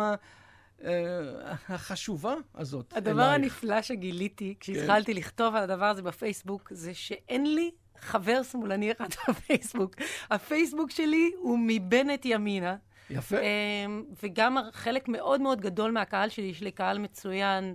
החשובה 1.68 2.34
הזאת. 2.54 2.92
הדבר 2.96 3.22
אלייך. 3.22 3.34
הנפלא 3.34 3.82
שגיליתי 3.82 4.54
כשהתחלתי 4.60 5.14
לכתוב 5.14 5.54
על 5.54 5.62
הדבר 5.62 5.84
הזה 5.84 6.02
בפייסבוק, 6.02 6.68
זה 6.74 6.94
שאין 6.94 7.54
לי 7.54 7.70
חבר 8.00 8.42
שמאלני 8.42 8.92
אחד 8.92 9.08
בפייסבוק. 9.28 9.96
הפייסבוק 10.30 10.90
שלי 10.90 11.30
הוא 11.38 11.58
מבנט 11.62 12.24
ימינה. 12.24 12.76
יפה. 13.10 13.36
אמ, 13.40 14.04
וגם 14.22 14.56
חלק 14.72 15.08
מאוד 15.08 15.40
מאוד 15.40 15.60
גדול 15.60 15.90
מהקהל 15.90 16.28
שלי, 16.28 16.44
יש 16.44 16.60
לי 16.60 16.70
קהל 16.70 16.98
מצוין, 16.98 17.64
אה, 17.64 17.68
אה, 17.68 17.74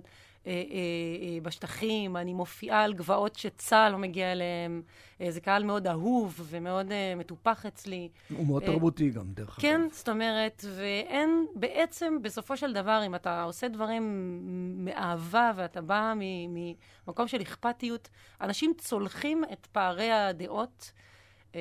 בשטחים, 1.42 2.16
אני 2.16 2.34
מופיעה 2.34 2.82
על 2.82 2.94
גבעות 2.94 3.34
שצה"ל 3.34 3.92
לא 3.92 3.98
מגיע 3.98 4.32
אליהם. 4.32 4.82
אה, 5.20 5.30
זה 5.30 5.40
קהל 5.40 5.64
מאוד 5.64 5.86
אהוב 5.86 6.40
ומאוד 6.44 6.92
אה, 6.92 7.14
מטופח 7.16 7.66
אצלי. 7.66 8.08
הוא 8.36 8.46
מאוד 8.46 8.62
אה, 8.62 8.68
תרבותי 8.68 9.10
גם, 9.10 9.32
דרך 9.32 9.48
אגב. 9.48 9.62
כן, 9.62 9.80
זאת 9.92 10.08
אומרת, 10.08 10.64
ואין, 10.76 11.46
בעצם, 11.54 12.18
בסופו 12.22 12.56
של 12.56 12.72
דבר, 12.72 13.02
אם 13.06 13.14
אתה 13.14 13.42
עושה 13.42 13.68
דברים 13.68 14.04
מאהבה 14.84 15.52
ואתה 15.56 15.80
בא 15.80 16.12
ממקום 16.16 17.28
של 17.28 17.42
אכפתיות, 17.42 18.08
אנשים 18.40 18.72
צולחים 18.78 19.44
את 19.52 19.66
פערי 19.66 20.12
הדעות, 20.12 20.92
אה, 21.54 21.60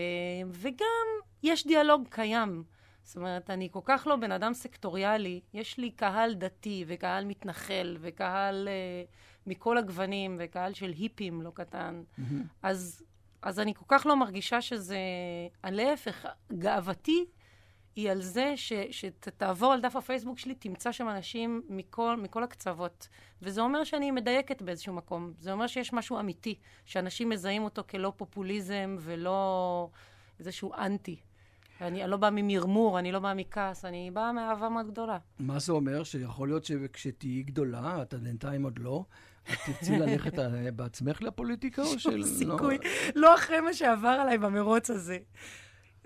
וגם 0.51 1.05
יש 1.43 1.67
דיאלוג 1.67 2.07
קיים. 2.09 2.63
זאת 3.05 3.17
אומרת, 3.17 3.49
אני 3.49 3.69
כל 3.71 3.79
כך 3.85 4.07
לא 4.07 4.15
בן 4.15 4.31
אדם 4.31 4.53
סקטוריאלי, 4.53 5.41
יש 5.53 5.77
לי 5.77 5.91
קהל 5.91 6.33
דתי 6.33 6.85
וקהל 6.87 7.25
מתנחל 7.25 7.97
וקהל 7.99 8.67
אה, 8.67 9.03
מכל 9.47 9.77
הגוונים 9.77 10.35
וקהל 10.39 10.73
של 10.73 10.89
היפים 10.89 11.41
לא 11.41 11.51
קטן. 11.53 12.03
אז, 12.63 13.03
אז 13.41 13.59
אני 13.59 13.73
כל 13.73 13.85
כך 13.87 14.05
לא 14.05 14.15
מרגישה 14.15 14.61
שזה... 14.61 14.97
להפך, 15.63 16.25
גאוותי 16.57 17.25
היא 17.95 18.11
על 18.11 18.21
זה 18.21 18.53
ש, 18.55 18.73
שתעבור 18.91 19.73
על 19.73 19.81
דף 19.81 19.95
הפייסבוק 19.95 20.39
שלי, 20.39 20.55
תמצא 20.55 20.91
שם 20.91 21.09
אנשים 21.09 21.61
מכל, 21.69 22.17
מכל 22.17 22.43
הקצוות. 22.43 23.07
וזה 23.41 23.61
אומר 23.61 23.83
שאני 23.83 24.11
מדייקת 24.11 24.61
באיזשהו 24.61 24.93
מקום. 24.93 25.33
זה 25.39 25.51
אומר 25.51 25.67
שיש 25.67 25.93
משהו 25.93 26.19
אמיתי, 26.19 26.55
שאנשים 26.85 27.29
מזהים 27.29 27.63
אותו 27.63 27.83
כלא 27.89 28.13
פופוליזם 28.17 28.95
ולא 28.99 29.89
איזשהו 30.39 30.73
אנטי. 30.73 31.19
אני, 31.81 32.07
לא 32.07 32.17
באה 32.17 32.29
ממרמור, 32.29 32.99
אני 32.99 33.11
לא 33.11 33.19
באה 33.19 33.33
מכעס, 33.33 33.85
אני 33.85 34.11
באה 34.13 34.31
מאהבה 34.31 34.69
מאוד 34.69 34.87
גדולה. 34.87 35.17
מה 35.39 35.59
זה 35.59 35.71
אומר? 35.71 36.03
שיכול 36.03 36.47
להיות 36.47 36.65
שכשתהיי 36.65 37.43
גדולה, 37.43 38.01
את 38.01 38.13
בינתיים 38.13 38.63
עוד 38.63 38.79
לא, 38.79 39.03
את 39.43 39.57
תרצי 39.65 39.99
ללכת 39.99 40.39
אה, 40.39 40.71
בעצמך 40.71 41.21
לפוליטיקה 41.21 41.81
או 41.81 41.99
של... 41.99 42.23
סיכוי. 42.23 42.77
לא 43.15 43.35
אחרי 43.35 43.59
מה 43.59 43.73
שעבר 43.73 44.07
עליי 44.07 44.37
במרוץ 44.37 44.89
הזה. 44.89 45.17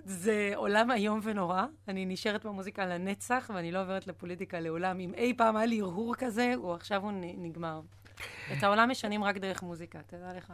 זה 0.05 0.51
עולם 0.55 0.91
איום 0.91 1.19
ונורא. 1.23 1.63
אני 1.87 2.05
נשארת 2.05 2.45
במוזיקה 2.45 2.85
לנצח, 2.85 3.51
ואני 3.53 3.71
לא 3.71 3.81
עוברת 3.81 4.07
לפוליטיקה 4.07 4.59
לעולם. 4.59 4.99
אם 4.99 5.13
אי 5.13 5.33
פעם 5.37 5.55
היה 5.55 5.65
לי 5.65 5.81
הרהור 5.81 6.15
כזה, 6.15 6.53
הוא 6.57 6.73
עכשיו 6.73 7.01
הוא 7.01 7.11
נגמר. 7.37 7.81
את 8.57 8.63
העולם 8.63 8.89
משנים 8.89 9.23
רק 9.23 9.37
דרך 9.37 9.63
מוזיקה, 9.63 9.99
תדע 10.07 10.33
לך. 10.37 10.53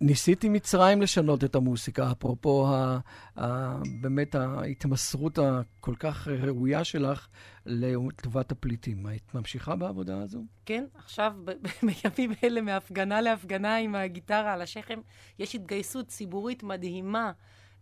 ניסיתי 0.00 0.48
מצרים 0.48 1.02
לשנות 1.02 1.44
את 1.44 1.54
המוסיקה, 1.54 2.12
אפרופו 2.12 2.66
ה, 2.68 2.98
ה, 3.40 3.76
באמת 4.00 4.34
ההתמסרות 4.34 5.38
הכל 5.38 5.94
כך 5.98 6.28
ראויה 6.28 6.84
שלך 6.84 7.28
לטובת 7.66 8.52
הפליטים. 8.52 9.06
היית 9.06 9.34
ממשיכה 9.34 9.76
בעבודה 9.76 10.22
הזו? 10.22 10.44
כן, 10.66 10.84
עכשיו, 10.94 11.32
ב- 11.44 11.50
ב- 11.50 11.86
בימים 11.86 12.32
אלה, 12.44 12.60
מהפגנה 12.60 13.20
להפגנה 13.20 13.76
עם 13.76 13.94
הגיטרה 13.94 14.52
על 14.52 14.62
השכם, 14.62 15.00
יש 15.38 15.54
התגייסות 15.54 16.08
ציבורית 16.08 16.62
מדהימה, 16.62 17.32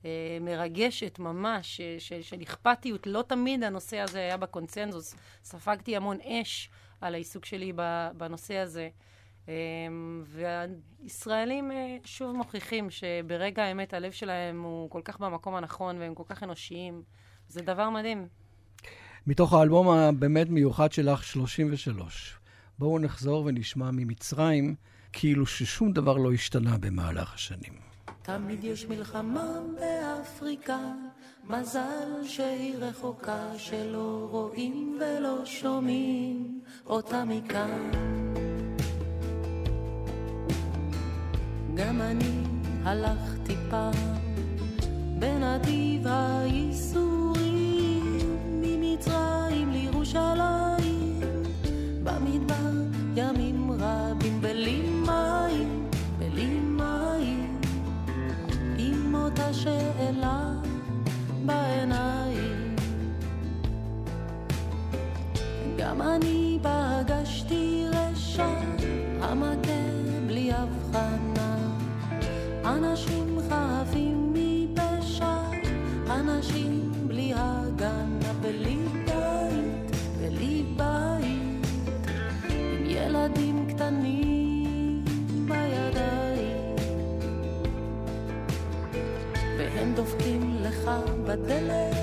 אה, 0.05 0.39
מרגשת 0.41 1.19
ממש, 1.19 1.81
של, 1.99 2.23
של 2.23 2.43
אכפתיות. 2.43 3.07
לא 3.07 3.25
תמיד 3.27 3.65
הנושא 3.65 3.99
הזה 3.99 4.19
היה 4.19 4.37
בקונצנזוס. 4.37 5.15
ספגתי 5.45 5.97
המון 5.97 6.19
אש 6.21 6.71
על 7.01 7.15
העיסוק 7.15 7.45
שלי 7.45 7.73
בנושא 8.17 8.57
הזה. 8.57 8.89
אה, 9.49 9.55
והישראלים 10.25 11.73
אה, 11.73 11.97
שוב 12.05 12.37
מוכיחים 12.37 12.91
שברגע 12.91 13.65
האמת 13.65 13.95
הלב 13.95 14.13
שלהם 14.13 14.63
הוא 14.63 14.91
כל 14.91 15.01
כך 15.05 15.21
במקום 15.21 15.55
הנכון 15.55 15.99
והם 15.99 16.15
כל 16.15 16.23
כך 16.27 16.43
אנושיים. 16.43 17.03
זה 17.49 17.63
דבר 17.63 17.91
מדהים. 17.91 18.27
מתוך 19.27 19.53
האלבום 19.53 19.89
הבאמת 19.89 20.51
מיוחד 20.51 20.93
שלך, 20.93 21.25
33. 21.25 22.39
בואו 22.79 22.99
נחזור 22.99 23.45
ונשמע 23.45 23.91
ממצרים, 23.93 24.75
כאילו 25.13 25.47
ששום 25.47 25.93
דבר 25.93 26.17
לא 26.17 26.33
השתנה 26.33 26.79
במהלך 26.79 27.35
השנים. 27.35 27.73
תמיד 28.23 28.65
יש 28.65 28.87
מלחמה 28.87 29.61
באפריקה, 29.75 30.93
מזל 31.45 32.25
שהיא 32.25 32.77
רחוקה, 32.77 33.53
שלא 33.59 34.29
רואים 34.31 34.99
ולא 35.01 35.45
שומעים 35.45 36.61
אותה 36.87 37.25
מכאן. 37.25 38.42
גם 41.75 42.01
אני 42.01 42.43
הלכתי 42.85 43.57
פעם 43.71 43.93
בנתיב 45.19 46.07
הייסורים, 46.07 47.41
ממצרים 48.63 49.71
לירושלים, 49.71 51.21
במדבר 52.05 52.71
ימים 53.17 53.73
רבים 53.73 54.41
בלי 54.41 54.83
מים, 55.07 55.91
בלי 56.19 56.61
מים. 56.61 57.61
עם 58.79 59.15
אותה 59.15 59.55
שאלה 59.55 60.53
בעיניים. 61.47 62.77
גם 65.77 66.03
אני 66.03 66.59
פגשתי 66.63 67.22
והם 89.83 89.95
דופקים 89.95 90.57
לך 90.63 90.91
בדלת, 91.27 91.97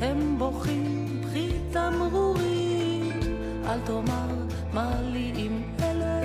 הם 0.00 0.38
בוכים 0.38 1.20
בכי 1.22 1.48
תמרורים, 1.72 3.10
אל 3.66 3.78
תאמר 3.84 4.28
מה 4.72 4.90
לי 5.02 5.32
עם 5.36 5.62
אלה, 5.82 6.20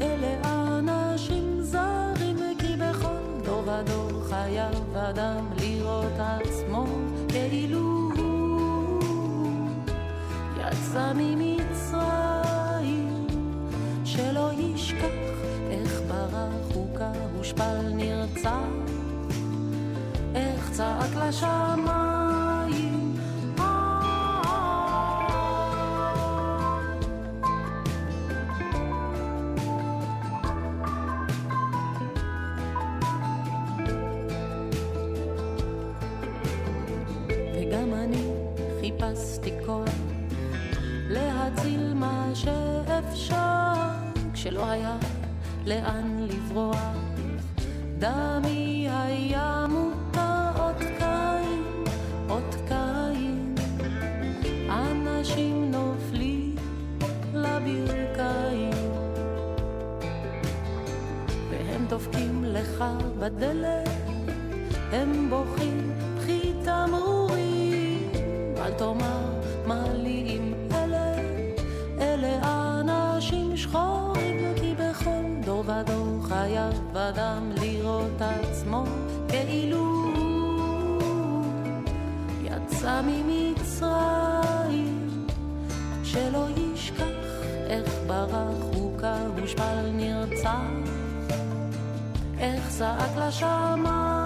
אלה 0.00 0.40
אנשים 0.78 1.62
זרים, 1.62 2.36
כי 2.58 2.76
בכל 2.76 3.44
דור 3.44 3.62
ודור 3.62 4.24
חייב 4.28 4.96
אדם 4.96 5.46
לראות 5.60 6.12
עצמו 6.18 6.86
כאילו 7.28 8.10
הוא 8.16 9.68
יצא 10.56 11.12
ממצרים, 11.14 12.46
שלא 14.04 14.50
ישכח 14.52 15.06
איך 15.70 16.00
ברח 16.08 16.74
הוכה, 16.74 17.12
הושפל 17.36 17.82
נרצח. 17.94 18.85
צעק 20.76 21.14
לשמיים. 21.14 23.14
וגם 37.54 37.94
אני 37.94 38.30
חיפשתי 38.80 39.50
כוח 39.66 39.88
להציל 41.08 41.94
מה 41.94 42.30
שאפשר 42.34 43.72
כשלא 44.32 44.70
היה 44.70 44.96
לאן 45.66 46.26
לברוח. 46.28 46.96
יצא 82.86 83.00
ממצרים, 83.06 84.66
שלא 86.04 86.46
ישכח 86.56 87.04
איך 87.66 87.94
ברח 88.06 88.62
הוכה, 88.74 89.16
הושפל 89.40 89.90
נרצח, 89.92 90.60
איך 92.38 92.70
זעק 92.70 93.16
לשמיים. 93.16 94.25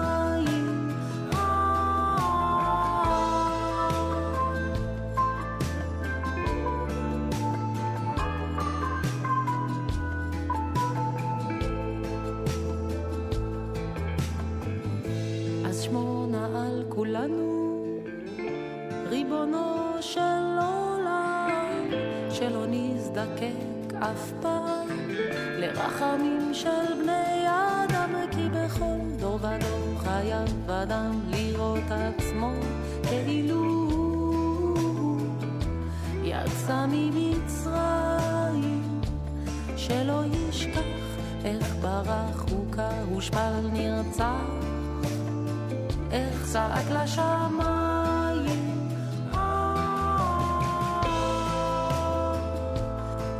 צעק 46.51 46.85
לשמיים. 46.89 48.89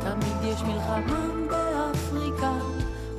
תמיד 0.00 0.36
יש 0.42 0.62
מלחמה 0.62 1.26
באפריקה, 1.50 2.52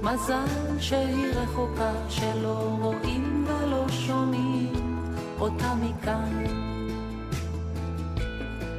מזל 0.02 0.80
שהיא 0.80 1.34
רחוקה, 1.36 1.92
שלא 2.10 2.78
רואים 2.82 3.48
ולא 3.48 3.86
שומעים 3.90 5.06
אותה 5.40 5.74
מכאן. 5.76 6.44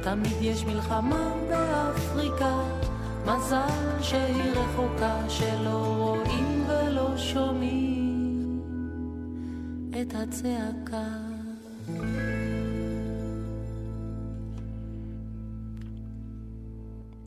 תמיד 0.03 0.37
יש 0.41 0.65
מלחמה 0.65 1.31
באפריקה, 1.49 2.55
מזל 3.25 4.01
שהיא 4.01 4.51
רחוקה, 4.51 5.15
שלא 5.29 6.04
הצעקה. 10.27 11.07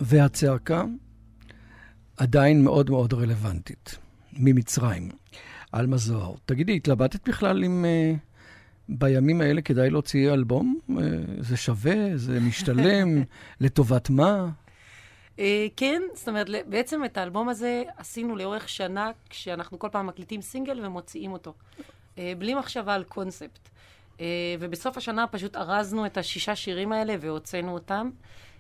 והצעקה 0.01 0.85
עדיין 2.17 2.65
מאוד 2.65 2.91
מאוד 2.91 3.15
רלוונטית, 3.15 3.99
ממצרים. 4.33 5.09
עלמה 5.73 5.97
זוהר. 5.97 6.35
תגידי, 6.47 6.77
התלבטת 6.77 7.29
בכלל 7.29 7.65
אם 7.65 7.85
uh, 7.85 8.19
בימים 8.89 9.41
האלה 9.41 9.63
כדאי 9.63 9.91
להוציא 9.91 10.33
אלבום? 10.33 10.79
Uh, 10.91 10.95
זה 11.39 11.57
שווה? 11.57 12.17
זה 12.17 12.41
משתלם? 12.41 13.23
לטובת 13.61 14.11
מה? 14.11 14.49
Uh, 15.37 15.41
כן, 15.77 16.03
זאת 16.15 16.29
אומרת, 16.29 16.47
בעצם 16.67 17.05
את 17.05 17.17
האלבום 17.17 17.49
הזה 17.49 17.83
עשינו 17.97 18.37
לאורך 18.37 18.69
שנה, 18.69 19.11
כשאנחנו 19.31 19.79
כל 19.79 19.89
פעם 19.93 20.07
מקליטים 20.07 20.43
סינגל 20.43 20.87
ומוציאים 20.87 21.33
אותו. 21.33 21.55
Uh, 22.19 22.21
בלי 22.39 22.55
מחשבה 22.55 22.95
על 22.95 23.05
קונספט. 23.05 23.69
Uh, 24.17 24.21
ובסוף 24.61 24.97
השנה 24.97 25.27
פשוט 25.27 25.57
ארזנו 25.57 26.07
את 26.07 26.19
השישה 26.19 26.57
שירים 26.57 26.93
האלה 26.93 27.15
והוצאנו 27.21 27.75
אותם. 27.75 28.11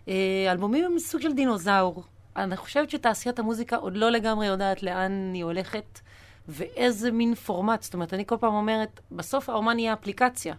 Uh, 0.07 0.11
אלבומים 0.51 0.85
הם 0.85 0.99
סוג 0.99 1.21
של 1.21 1.33
דינוזאור. 1.33 2.05
אני 2.37 2.57
חושבת 2.57 2.91
שתעשיית 2.91 3.39
המוזיקה 3.39 3.77
עוד 3.77 3.97
לא 3.97 4.11
לגמרי 4.11 4.47
יודעת 4.47 4.83
לאן 4.83 5.31
היא 5.35 5.45
הולכת 5.45 6.01
ואיזה 6.49 7.11
מין 7.11 7.35
פורמט. 7.35 7.83
זאת 7.83 7.95
אומרת, 7.95 8.15
אני 8.15 8.27
כל 8.27 8.37
פעם 8.41 8.55
אומרת, 8.55 9.01
בסוף 9.13 9.49
האומן 9.49 9.79
יהיה 9.79 9.93
אפליקציה. 9.93 10.55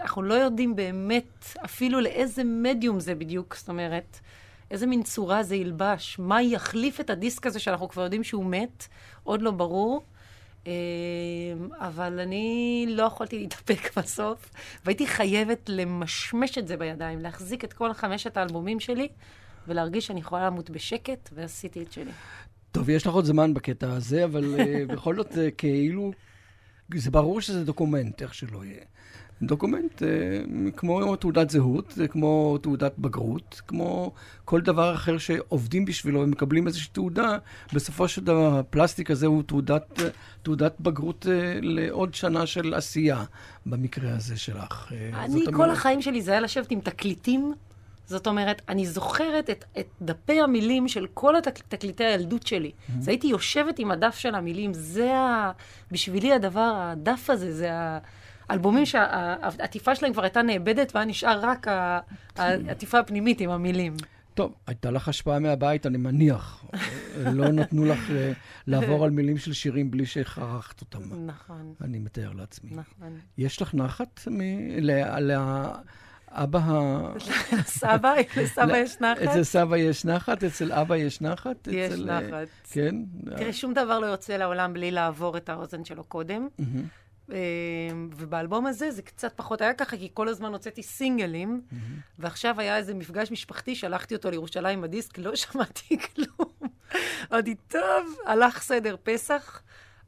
אנחנו 0.00 0.22
לא 0.22 0.34
יודעים 0.34 0.76
באמת 0.76 1.44
אפילו 1.64 2.00
לאיזה 2.00 2.42
מדיום 2.44 3.00
זה 3.00 3.14
בדיוק, 3.14 3.56
זאת 3.56 3.68
אומרת, 3.68 4.18
איזה 4.70 4.86
מין 4.86 5.02
צורה 5.02 5.42
זה 5.42 5.56
ילבש, 5.56 6.18
מה 6.18 6.42
יחליף 6.42 7.00
את 7.00 7.10
הדיסק 7.10 7.46
הזה 7.46 7.58
שאנחנו 7.58 7.88
כבר 7.88 8.02
יודעים 8.02 8.24
שהוא 8.24 8.44
מת, 8.44 8.86
עוד 9.24 9.42
לא 9.42 9.50
ברור. 9.50 10.02
אבל 11.78 12.20
אני 12.20 12.86
לא 12.88 13.02
יכולתי 13.02 13.38
להתאפק 13.38 13.90
בסוף, 13.96 14.50
והייתי 14.84 15.06
חייבת 15.06 15.68
למשמש 15.68 16.58
את 16.58 16.68
זה 16.68 16.76
בידיים, 16.76 17.18
להחזיק 17.18 17.64
את 17.64 17.72
כל 17.72 17.92
חמשת 17.92 18.36
האלבומים 18.36 18.80
שלי, 18.80 19.08
ולהרגיש 19.68 20.06
שאני 20.06 20.20
יכולה 20.20 20.46
למות 20.46 20.70
בשקט, 20.70 21.30
ועשיתי 21.32 21.82
את 21.82 21.92
שלי. 21.92 22.10
טוב, 22.72 22.90
יש 22.90 23.06
לך 23.06 23.14
עוד 23.14 23.24
זמן 23.24 23.54
בקטע 23.54 23.92
הזה, 23.92 24.24
אבל 24.24 24.54
אה, 24.56 24.92
בכל 24.92 25.16
זאת, 25.16 25.32
אה, 25.32 25.36
כאילו, 25.58 26.12
זה 26.94 27.10
ברור 27.10 27.40
שזה 27.40 27.64
document, 27.64 28.22
איך 28.22 28.34
שלא 28.34 28.64
יהיה. 28.64 28.84
document 29.42 30.02
אה, 30.02 30.04
כמו 30.76 31.16
תעודת 31.16 31.50
זהות, 31.50 31.92
זה 31.96 32.08
כמו 32.08 32.58
תעודת 32.58 32.92
בגרות, 32.98 33.60
כמו 33.66 34.12
כל 34.44 34.60
דבר 34.60 34.94
אחר 34.94 35.18
שעובדים 35.18 35.84
בשבילו 35.84 36.20
ומקבלים 36.20 36.66
איזושהי 36.66 36.90
תעודה, 36.92 37.38
בסופו 37.72 38.08
של 38.08 38.24
דבר 38.24 38.58
הפלסטיק 38.58 39.10
הזה 39.10 39.26
הוא 39.26 39.42
תעודת, 39.42 40.00
תעודת 40.42 40.80
בגרות 40.80 41.26
לעוד 41.62 42.14
שנה 42.14 42.46
של 42.46 42.74
עשייה, 42.74 43.24
במקרה 43.66 44.14
הזה 44.16 44.36
שלך. 44.36 44.92
אני, 45.14 45.44
כל 45.46 45.54
אומרת... 45.54 45.76
החיים 45.76 46.02
שלי 46.02 46.22
זה 46.22 46.30
היה 46.30 46.40
לשבת 46.40 46.70
עם 46.70 46.80
תקליטים 46.80 47.52
זאת 48.06 48.26
אומרת, 48.26 48.62
אני 48.68 48.86
זוכרת 48.86 49.50
את, 49.50 49.64
את 49.78 49.86
דפי 50.02 50.40
המילים 50.40 50.88
של 50.88 51.06
כל 51.14 51.36
התקליטי 51.36 52.04
הילדות 52.04 52.46
שלי. 52.46 52.70
Mm-hmm. 52.70 52.98
אז 52.98 53.08
הייתי 53.08 53.26
יושבת 53.26 53.78
עם 53.78 53.90
הדף 53.90 54.14
של 54.18 54.34
המילים, 54.34 54.74
זה 54.74 55.14
ה... 55.14 55.52
בשבילי 55.90 56.32
הדבר, 56.32 56.72
הדף 56.76 57.30
הזה, 57.30 57.52
זה 57.52 57.70
האלבומים 58.48 58.86
שהעטיפה 58.86 59.94
שלהם 59.94 60.12
כבר 60.12 60.22
הייתה 60.22 60.42
נאבדת, 60.42 60.92
והיה 60.94 61.06
נשאר 61.06 61.40
רק 61.42 61.66
העטיפה 62.36 62.98
הפנימית 62.98 63.40
עם 63.40 63.50
המילים. 63.50 63.96
טוב, 64.34 64.54
הייתה 64.66 64.90
לך 64.90 65.08
השפעה 65.08 65.38
מהבית, 65.38 65.86
אני 65.86 65.98
מניח. 65.98 66.64
לא 67.32 67.48
נתנו 67.48 67.84
לך 67.84 68.10
אה, 68.10 68.32
לעבור 68.66 69.04
על 69.04 69.10
מילים 69.10 69.38
של 69.38 69.52
שירים 69.52 69.90
בלי 69.90 70.06
שחרכת 70.06 70.80
אותם. 70.80 71.26
נכון. 71.26 71.74
אני 71.80 71.98
מתאר 71.98 72.32
לעצמי. 72.32 72.70
נכון. 72.70 73.18
יש 73.38 73.62
לך 73.62 73.74
נחת 73.74 74.20
מ... 74.30 74.40
ל... 74.80 75.32
אבא 76.30 76.58
ה... 76.58 77.00
סבא, 77.64 78.14
לסבא 78.36 78.76
יש 78.76 79.00
נחת. 79.00 79.22
אצל 79.22 79.42
סבא 79.42 79.76
יש 79.76 80.04
נחת, 80.04 80.44
אצל 80.44 80.72
אבא 80.72 80.96
יש 80.96 81.20
נחת. 81.20 81.68
יש 81.70 81.92
אצל... 81.92 82.04
נחת. 82.04 82.48
כן. 82.70 82.94
תראה, 83.36 83.52
שום 83.52 83.74
דבר 83.74 83.98
לא 83.98 84.06
יוצא 84.06 84.36
לעולם 84.36 84.72
בלי 84.72 84.90
לעבור 84.90 85.36
את 85.36 85.48
האוזן 85.48 85.84
שלו 85.84 86.04
קודם. 86.04 86.48
ובאלבום 88.16 88.66
הזה 88.66 88.90
זה 88.90 89.02
קצת 89.02 89.32
פחות 89.36 89.60
היה 89.60 89.74
ככה, 89.74 89.96
כי 89.96 90.10
כל 90.14 90.28
הזמן 90.28 90.52
הוצאתי 90.52 90.82
סינגלים, 90.82 91.62
ועכשיו 92.18 92.60
היה 92.60 92.76
איזה 92.76 92.94
מפגש 92.94 93.30
משפחתי, 93.30 93.74
שלחתי 93.74 94.14
אותו 94.14 94.30
לירושלים 94.30 94.80
בדיסק, 94.80 95.18
לא 95.18 95.36
שמעתי 95.42 95.98
כלום. 95.98 96.52
אמרתי, 97.32 97.54
טוב, 97.54 98.16
הלך 98.26 98.62
סדר 98.62 98.96
פסח. 99.02 99.62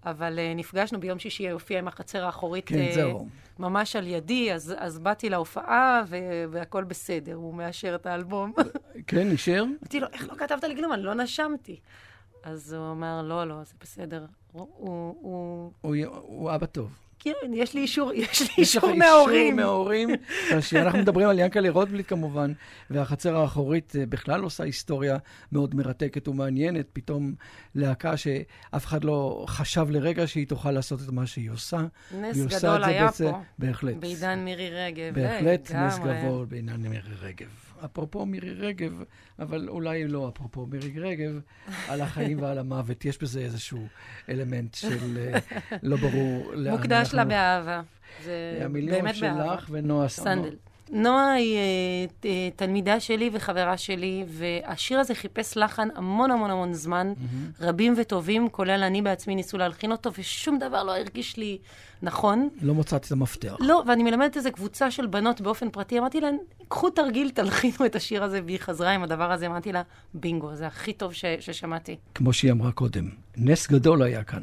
אבל 0.04 0.38
uh, 0.38 0.58
נפגשנו 0.58 1.00
ביום 1.00 1.18
שישי, 1.18 1.50
הופיע 1.50 1.78
עם 1.78 1.88
החצר 1.88 2.24
האחורית 2.24 2.68
כן, 2.68 2.88
uh, 2.90 2.94
זהו. 2.94 3.28
ממש 3.58 3.96
על 3.96 4.06
ידי, 4.06 4.52
אז, 4.52 4.74
אז 4.78 4.98
באתי 4.98 5.30
להופעה 5.30 6.02
ו- 6.06 6.44
והכל 6.50 6.84
בסדר, 6.84 7.34
הוא 7.34 7.54
מאשר 7.54 7.94
את 7.94 8.06
האלבום. 8.06 8.52
כן, 9.06 9.30
אישר? 9.30 9.64
אמרתי 9.80 10.00
לו, 10.00 10.06
איך 10.12 10.28
לא 10.28 10.34
כתבת 10.34 10.64
לי 10.64 10.76
כלום? 10.76 10.92
אני 10.92 11.02
לא 11.02 11.14
נשמתי. 11.14 11.80
אז 12.42 12.72
הוא 12.72 12.90
אומר, 12.90 13.22
לא, 13.22 13.44
לא, 13.44 13.64
זה 13.64 13.74
בסדר. 13.80 14.26
הוא, 14.52 14.68
הוא... 14.76 15.72
הוא, 15.80 15.96
הוא 16.06 16.54
אבא 16.54 16.66
טוב. 16.66 17.07
כן, 17.18 17.32
יש 17.52 17.74
לי 17.74 17.80
אישור, 17.80 18.12
יש 18.22 18.40
לי 18.40 18.48
אישור 18.58 18.94
מההורים. 18.94 18.98
יש 18.98 19.10
לך 19.30 19.30
אישור 19.34 19.56
מההורים. 19.56 20.10
אנחנו 20.86 20.98
מדברים 20.98 21.28
על 21.28 21.38
ינקלה 21.38 21.70
רוטבליט 21.70 22.08
כמובן, 22.08 22.52
והחצר 22.90 23.36
האחורית 23.36 23.92
אה, 23.98 24.06
בכלל 24.06 24.42
עושה 24.42 24.64
היסטוריה 24.64 25.16
מאוד 25.52 25.74
מרתקת 25.74 26.28
ומעניינת. 26.28 26.86
פתאום 26.92 27.34
להקה 27.74 28.16
שאף 28.16 28.86
אחד 28.86 29.04
לא 29.04 29.44
חשב 29.48 29.86
לרגע 29.90 30.26
שהיא 30.26 30.46
תוכל 30.46 30.70
לעשות 30.70 31.00
את 31.02 31.08
מה 31.08 31.26
שהיא 31.26 31.50
עושה. 31.50 31.80
נס 32.20 32.36
גדול 32.36 32.84
היה. 32.84 33.12
פה. 33.12 33.40
בהחלט. 33.58 33.94
בעידן 33.94 34.38
מירי 34.38 34.70
רגב. 34.70 35.14
בהחלט 35.14 35.70
נס 35.70 35.98
גדול 35.98 36.46
בעידן 36.46 36.76
מירי 36.76 37.14
רגב. 37.22 37.67
אפרופו 37.84 38.26
מירי 38.26 38.52
רגב, 38.52 39.02
אבל 39.38 39.68
אולי 39.68 40.08
לא 40.08 40.28
אפרופו 40.28 40.66
מירי 40.66 41.00
רגב, 41.00 41.40
על 41.90 42.00
החיים 42.00 42.42
ועל 42.42 42.58
המוות. 42.58 43.04
יש 43.04 43.18
בזה 43.22 43.40
איזשהו 43.40 43.86
אלמנט 44.28 44.74
של 44.74 45.18
אה, 45.18 45.38
לא 45.82 45.96
ברור 45.96 46.52
לאן 46.52 46.66
אנחנו... 46.66 46.78
מוקדש 46.78 47.14
לה 47.14 47.24
באהבה. 47.24 47.82
זה 48.24 48.58
באמת 48.60 48.84
באהבה. 48.84 49.10
המילים 49.10 49.14
שלך 49.14 49.68
ונועה 49.70 50.08
סנדל. 50.08 50.56
נועה 50.90 51.32
היא 51.32 51.58
uh, 52.08 52.24
תלמידה 52.56 53.00
שלי 53.00 53.30
וחברה 53.32 53.76
שלי, 53.76 54.24
והשיר 54.28 55.00
הזה 55.00 55.14
חיפש 55.14 55.56
לחן 55.56 55.88
המון 55.94 56.30
המון 56.30 56.50
המון 56.50 56.74
זמן, 56.74 57.12
mm-hmm. 57.16 57.62
רבים 57.64 57.94
וטובים, 57.96 58.48
כולל 58.48 58.82
אני 58.82 59.02
בעצמי 59.02 59.34
ניסו 59.34 59.58
להלחין 59.58 59.92
אותו, 59.92 60.10
ושום 60.18 60.58
דבר 60.58 60.82
לא 60.82 60.96
הרגיש 60.96 61.36
לי 61.36 61.58
נכון. 62.02 62.48
לא 62.62 62.74
מצאתי 62.74 63.06
את 63.06 63.12
המפתח. 63.12 63.56
לא, 63.60 63.82
ואני 63.86 64.02
מלמדת 64.02 64.36
איזה 64.36 64.50
קבוצה 64.50 64.90
של 64.90 65.06
בנות 65.06 65.40
באופן 65.40 65.70
פרטי, 65.70 65.98
אמרתי 65.98 66.20
להן, 66.20 66.36
קחו 66.68 66.90
תרגיל, 66.90 67.30
תלחינו 67.30 67.86
את 67.86 67.96
השיר 67.96 68.24
הזה, 68.24 68.40
והיא 68.44 68.58
חזרה 68.58 68.90
עם 68.90 69.02
הדבר 69.02 69.32
הזה, 69.32 69.46
אמרתי 69.46 69.72
לה, 69.72 69.82
בינגו, 70.14 70.54
זה 70.54 70.66
הכי 70.66 70.92
טוב 70.92 71.12
ש- 71.12 71.24
ששמעתי. 71.40 71.96
כמו 72.14 72.32
שהיא 72.32 72.52
אמרה 72.52 72.72
קודם, 72.72 73.08
נס 73.36 73.68
גדול 73.68 74.02
היה 74.02 74.24
כאן. 74.24 74.42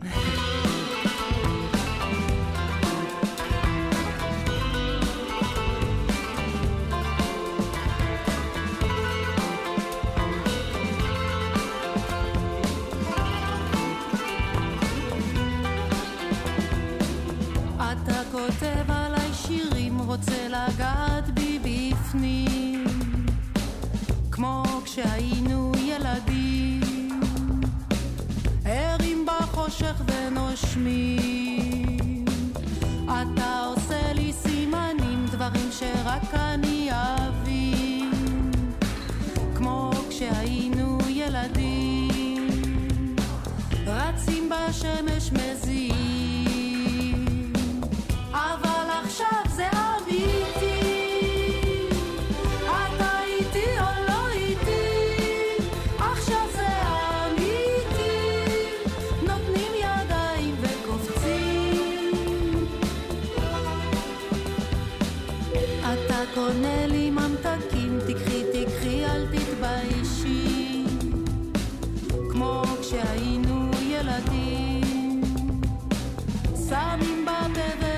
בשמש 44.55 45.31
מזיעים. 45.31 47.25
אבל 48.33 48.87
עכשיו 49.03 49.41
זה 49.55 49.67
אמיתי. 49.69 50.81
אתה 52.65 53.19
איתי 53.25 53.69
או 53.79 53.91
לא 54.07 54.27
איתי, 54.33 54.87
עכשיו 55.99 56.45
זה 56.55 56.67
אמיתי. 57.25 58.19
נותנים 59.21 59.71
ידיים 59.75 60.55
וקופצים. 60.61 62.13
אתה 65.81 66.19
קונה 66.33 66.87
לי 66.87 67.09
ממתקים, 67.09 67.99
תקחי, 68.07 68.43
תקחי, 68.53 69.05
אל 69.05 69.25
תתביישי. 69.27 70.85
כמו 72.31 72.63
כשהיינו 72.81 73.44
melodie. 74.05 75.21
Ça 76.55 76.97
m'imbatte 76.97 77.94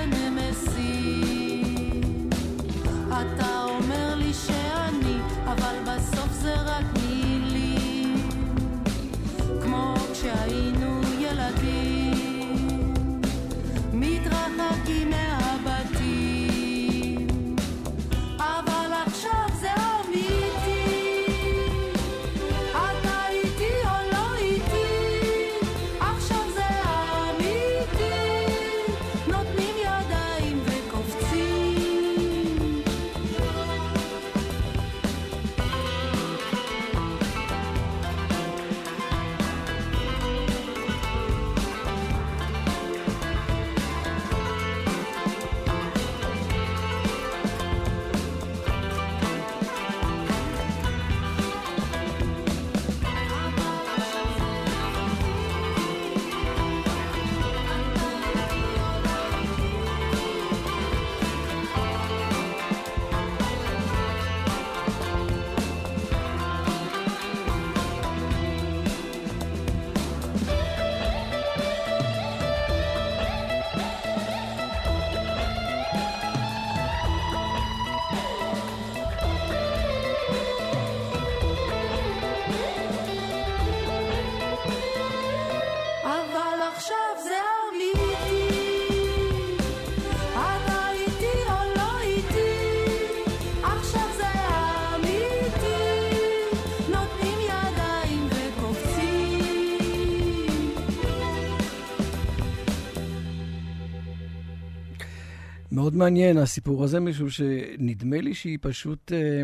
מעניין 105.98 106.38
הסיפור 106.38 106.84
הזה, 106.84 107.00
משום 107.00 107.30
שנדמה 107.30 108.20
לי 108.20 108.34
שהיא 108.34 108.58
פשוט 108.60 109.12
אה, 109.12 109.42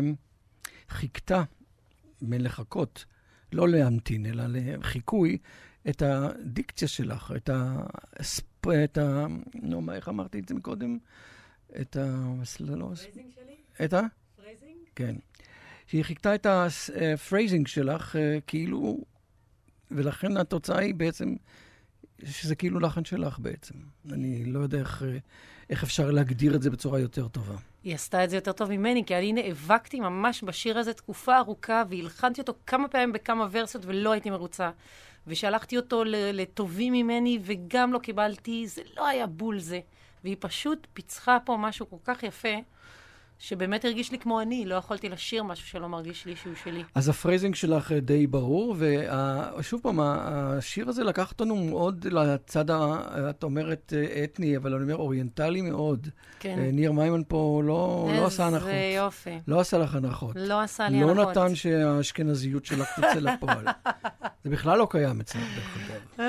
חיקתה, 0.89 1.43
מלחקות, 2.21 3.05
לא 3.53 3.69
להמתין, 3.69 4.25
אלא 4.25 4.43
לחיקוי, 4.47 5.37
את 5.89 6.01
הדיקציה 6.01 6.87
שלך, 6.87 7.33
את 7.35 7.49
ה... 7.49 7.85
ספ... 8.21 8.67
את 8.83 8.97
ה... 8.97 9.25
נו, 9.55 9.81
מה, 9.81 9.95
איך 9.95 10.09
אמרתי 10.09 10.39
את 10.39 10.47
זה 10.47 10.55
מקודם? 10.55 10.97
את 11.81 11.95
ה... 11.95 12.33
לא, 12.59 12.91
phrasing 12.95 13.31
שלי? 13.35 13.85
את 13.85 13.93
ה... 13.93 14.01
phrasing? 14.35 14.77
כן. 14.95 15.15
שהיא 15.87 16.03
חיקתה 16.03 16.35
את 16.35 16.45
ה 16.45 16.59
phrasing 16.59 17.67
שלך, 17.67 18.15
אה, 18.15 18.37
כאילו, 18.47 19.03
ולכן 19.91 20.37
התוצאה 20.37 20.79
היא 20.79 20.95
בעצם, 20.95 21.35
שזה 22.23 22.55
כאילו 22.55 22.79
לחן 22.79 23.05
שלך 23.05 23.39
בעצם. 23.39 23.75
אני 24.11 24.45
לא 24.45 24.59
יודע 24.59 24.79
איך, 24.79 25.03
אה, 25.03 25.17
איך 25.69 25.83
אפשר 25.83 26.11
להגדיר 26.11 26.55
את 26.55 26.61
זה 26.61 26.69
בצורה 26.69 26.99
יותר 26.99 27.27
טובה. 27.27 27.55
היא 27.83 27.95
עשתה 27.95 28.23
את 28.23 28.29
זה 28.29 28.37
יותר 28.37 28.51
טוב 28.51 28.69
ממני, 28.69 29.05
כי 29.05 29.15
אני 29.15 29.33
נאבקתי 29.33 29.99
ממש 29.99 30.43
בשיר 30.43 30.77
הזה 30.77 30.93
תקופה 30.93 31.37
ארוכה, 31.37 31.83
והלחנתי 31.89 32.41
אותו 32.41 32.53
כמה 32.67 32.87
פעמים 32.87 33.13
בכמה 33.13 33.47
ורסיות, 33.51 33.85
ולא 33.85 34.11
הייתי 34.11 34.29
מרוצה. 34.29 34.71
ושלחתי 35.27 35.77
אותו 35.77 36.03
לטובים 36.07 36.93
ממני, 36.93 37.39
וגם 37.43 37.93
לא 37.93 37.99
קיבלתי, 37.99 38.67
זה 38.67 38.81
לא 38.97 39.07
היה 39.07 39.27
בול 39.27 39.59
זה. 39.59 39.79
והיא 40.23 40.37
פשוט 40.39 40.87
פיצחה 40.93 41.37
פה 41.45 41.57
משהו 41.57 41.89
כל 41.89 41.97
כך 42.03 42.23
יפה, 42.23 42.55
שבאמת 43.39 43.85
הרגיש 43.85 44.11
לי 44.11 44.19
כמו 44.19 44.41
אני, 44.41 44.65
לא 44.65 44.75
יכולתי 44.75 45.09
לשיר 45.09 45.43
משהו 45.43 45.67
שלא 45.67 45.89
מרגיש 45.89 46.25
לי 46.25 46.35
שהוא 46.35 46.53
שלי. 46.63 46.83
אז 46.95 47.09
ה 47.09 47.14
phrasing 47.14 47.55
שלך 47.55 47.91
אה, 47.91 47.99
די 47.99 48.27
ברור, 48.27 48.75
ושוב 49.57 49.81
פעם, 49.83 49.99
השיר 50.01 50.89
הזה 50.89 51.03
לקח 51.03 51.31
אותנו 51.31 51.55
מאוד 51.55 52.07
לצד, 52.11 52.71
ה- 52.71 52.95
את 53.29 53.43
אומרת 53.43 53.93
אה, 53.95 54.23
אתני, 54.23 54.57
אבל 54.57 54.73
אני 54.73 54.83
אומר 54.83 54.95
אוריינטלי 54.95 55.61
מאוד. 55.61 56.07
כן. 56.39 56.59
אה, 56.59 56.69
ניר 56.71 56.91
מימון 56.91 57.23
פה 57.27 57.61
לא, 57.65 58.09
לא 58.17 58.25
עשה 58.25 58.45
הנחות. 58.47 58.67
איזה 58.67 58.95
יופי. 58.97 59.39
לא 59.47 59.59
עשה 59.59 59.77
לך 59.77 59.95
הנחות. 59.95 60.35
לא 60.39 60.61
עשה 60.61 60.89
לי 60.89 61.01
לא 61.01 61.11
הנחות. 61.11 61.37
נתן 61.37 61.55
שהאשכנזיות 61.55 62.65
שלך 62.65 62.87
תצא 62.99 63.19
לפועל. 63.19 63.65
זה 64.43 64.49
בכלל 64.49 64.77
לא 64.77 64.87
קיים 64.91 65.19
אצלנו, 65.21 65.45
דרך 65.55 65.77
אגב. 65.77 66.23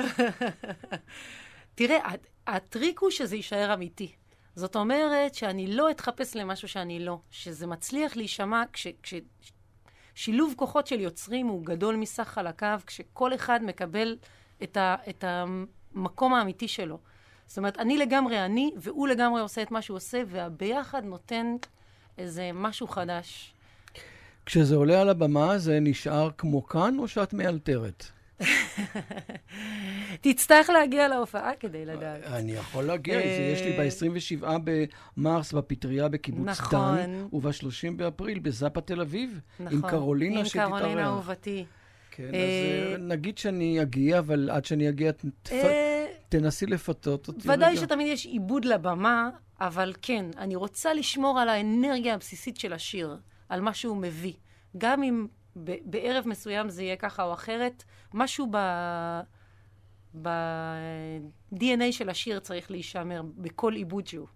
תראה, 1.75 1.97
הט- 2.05 2.27
הטריק 2.47 2.99
הוא 2.99 3.09
שזה 3.11 3.35
יישאר 3.35 3.73
אמיתי. 3.73 4.11
זאת 4.57 4.75
אומרת 4.75 5.35
שאני 5.35 5.67
לא 5.67 5.91
אתחפש 5.91 6.35
למשהו 6.35 6.67
שאני 6.67 6.99
לא, 6.99 7.19
שזה 7.31 7.67
מצליח 7.67 8.15
להישמע 8.15 8.63
כש... 8.73 8.87
כש 9.03 9.13
שילוב 10.15 10.53
כוחות 10.57 10.87
של 10.87 10.99
יוצרים 10.99 11.47
הוא 11.47 11.65
גדול 11.65 11.95
מסך 11.95 12.23
חלקיו, 12.23 12.79
כשכל 12.87 13.35
אחד 13.35 13.59
מקבל 13.63 14.17
את, 14.63 14.77
ה, 14.77 14.95
את 15.09 15.23
המקום 15.27 16.33
האמיתי 16.33 16.67
שלו. 16.67 16.99
זאת 17.47 17.57
אומרת, 17.57 17.77
אני 17.77 17.97
לגמרי 17.97 18.45
אני, 18.45 18.71
והוא 18.77 19.07
לגמרי 19.07 19.41
עושה 19.41 19.61
את 19.61 19.71
מה 19.71 19.81
שהוא 19.81 19.97
עושה, 19.97 20.21
והביחד 20.27 21.03
נותן 21.03 21.55
איזה 22.17 22.51
משהו 22.53 22.87
חדש. 22.87 23.53
כשזה 24.45 24.75
עולה 24.75 25.01
על 25.01 25.09
הבמה, 25.09 25.57
זה 25.57 25.79
נשאר 25.79 26.29
כמו 26.37 26.65
כאן, 26.65 26.99
או 26.99 27.07
שאת 27.07 27.33
מאלתרת? 27.33 28.05
תצטרך 30.21 30.69
להגיע 30.69 31.07
להופעה 31.07 31.51
כדי 31.59 31.85
לדעת. 31.85 32.23
אני 32.23 32.51
יכול 32.51 32.83
להגיע, 32.83 33.19
יש 33.21 33.61
לי 33.61 33.77
ב-27 33.77 34.47
במרס 35.17 35.53
בפטריה 35.53 36.07
בקיבוץ 36.07 36.47
נכון. 36.47 36.97
דן, 36.97 37.27
וב-30 37.33 37.91
באפריל 37.95 38.39
בזאפה 38.39 38.81
תל 38.81 39.01
אביב, 39.01 39.39
נכון. 39.59 39.77
עם 39.77 39.89
קרולינה 39.89 40.39
עם 40.39 40.45
שתתארח. 40.45 40.79
קרולינה 40.79 41.05
אהובתי. 41.05 41.65
כן, 42.11 42.23
אה, 42.23 42.29
אז 42.29 42.91
אה, 42.91 42.97
נגיד 42.97 43.37
שאני 43.37 43.81
אגיע, 43.81 44.19
אבל 44.19 44.49
עד 44.49 44.65
שאני 44.65 44.89
אגיע, 44.89 45.11
אה, 45.51 46.05
תנסי 46.29 46.65
לפתות 46.65 47.27
אותי 47.27 47.49
ודאי. 47.49 47.77
שתמיד 47.77 48.07
יש 48.07 48.25
עיבוד 48.25 48.65
לבמה, 48.65 49.29
אבל 49.61 49.93
כן, 50.01 50.25
אני 50.37 50.55
רוצה 50.55 50.93
לשמור 50.93 51.39
על 51.39 51.49
האנרגיה 51.49 52.13
הבסיסית 52.13 52.57
של 52.57 52.73
השיר, 52.73 53.17
על 53.49 53.61
מה 53.61 53.73
שהוא 53.73 53.97
מביא. 53.97 54.33
גם 54.77 55.03
אם 55.03 55.27
ב- 55.63 55.75
בערב 55.85 56.27
מסוים 56.27 56.69
זה 56.69 56.83
יהיה 56.83 56.95
ככה 56.95 57.23
או 57.23 57.33
אחרת, 57.33 57.83
משהו 58.13 58.47
ב... 58.51 58.57
ב-DNA 60.21 61.91
של 61.91 62.09
השיר 62.09 62.39
צריך 62.39 62.71
להישמר 62.71 63.21
בכל 63.37 63.73
עיבוד 63.73 64.07
שהוא. 64.07 64.27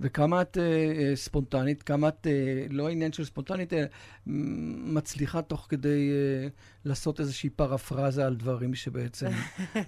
וכמה 0.00 0.42
את 0.42 0.56
uh, 0.56 1.16
ספונטנית, 1.16 1.82
כמה 1.82 2.08
את, 2.08 2.26
uh, 2.26 2.72
לא 2.72 2.88
עניין 2.88 3.12
של 3.12 3.24
ספונטנית, 3.24 3.72
אלא 3.72 3.86
מצליחה 4.26 5.42
תוך 5.42 5.66
כדי 5.68 6.10
uh, 6.10 6.50
לעשות 6.84 7.20
איזושהי 7.20 7.50
פרפרזה 7.50 8.26
על 8.26 8.36
דברים 8.36 8.74
שבעצם 8.74 9.26
uh, 9.26 9.78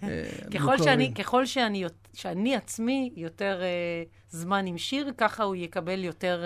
ככל 0.55 0.79
שאני, 0.79 1.15
ככל 1.15 1.47
שאני, 1.47 1.85
שאני 2.15 2.57
עצמי 2.57 3.13
יותר 3.17 3.61
uh, 3.61 4.09
זמן 4.31 4.67
עם 4.67 4.79
שיר, 4.79 5.13
ככה 5.19 5.43
הוא 5.43 5.57
יקבל 5.57 6.05
יותר, 6.05 6.45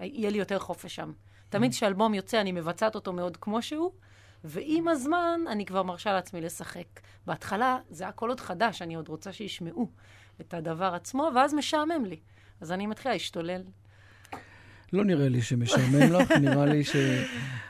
uh, 0.00 0.04
יהיה 0.04 0.30
לי 0.30 0.38
יותר 0.38 0.58
חופש 0.58 0.94
שם. 0.94 1.12
תמיד. 1.52 1.72
כשאלבום 1.72 2.14
יוצא, 2.14 2.40
אני 2.40 2.52
מבצעת 2.52 2.94
אותו 2.94 3.12
מאוד 3.12 3.36
כמו 3.36 3.62
שהוא. 3.62 3.90
ועם 4.44 4.88
הזמן 4.88 5.40
אני 5.48 5.66
כבר 5.66 5.82
מרשה 5.82 6.12
לעצמי 6.12 6.40
לשחק. 6.40 7.00
בהתחלה 7.26 7.78
זה 7.90 8.08
הכל 8.08 8.28
עוד 8.28 8.40
חדש, 8.40 8.82
אני 8.82 8.94
עוד 8.94 9.08
רוצה 9.08 9.32
שישמעו 9.32 9.90
את 10.40 10.54
הדבר 10.54 10.94
עצמו, 10.94 11.30
ואז 11.34 11.54
משעמם 11.54 12.04
לי. 12.04 12.16
אז 12.60 12.72
אני 12.72 12.86
מתחילה 12.86 13.14
להשתולל. 13.14 13.62
לא 14.92 15.04
נראה 15.04 15.28
לי 15.28 15.42
שמשעמם 15.42 16.12
לך, 16.12 16.30
נראה 16.42 16.64
לי 16.64 16.84
ש... 16.84 16.96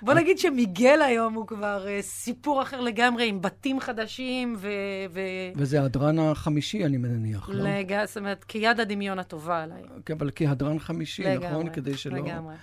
בוא 0.03 0.14
נגיד 0.14 0.39
שמיגל 0.39 1.03
היום 1.03 1.35
הוא 1.35 1.47
כבר 1.47 1.87
uh, 1.87 2.03
סיפור 2.03 2.62
אחר 2.62 2.80
לגמרי, 2.80 3.28
עם 3.28 3.41
בתים 3.41 3.80
חדשים 3.80 4.57
ו... 4.59 4.68
ו... 5.11 5.20
וזה 5.57 5.83
הדרן 5.83 6.18
החמישי, 6.18 6.85
אני 6.85 6.97
מניח, 6.97 7.49
לא? 7.49 7.68
לגמרי, 7.68 8.07
זאת 8.07 8.16
אומרת, 8.16 8.45
כיד 8.45 8.80
הדמיון 8.80 9.18
הטובה 9.18 9.62
עליי. 9.62 9.83
כן, 10.07 10.14
אבל 10.14 10.30
כהדרן 10.35 10.78
חמישי, 10.78 11.22
לגמרי, 11.22 11.49
נכון? 11.49 11.70
כדי 11.72 11.97
שלא... 11.97 12.18
לגמרי. 12.18 12.55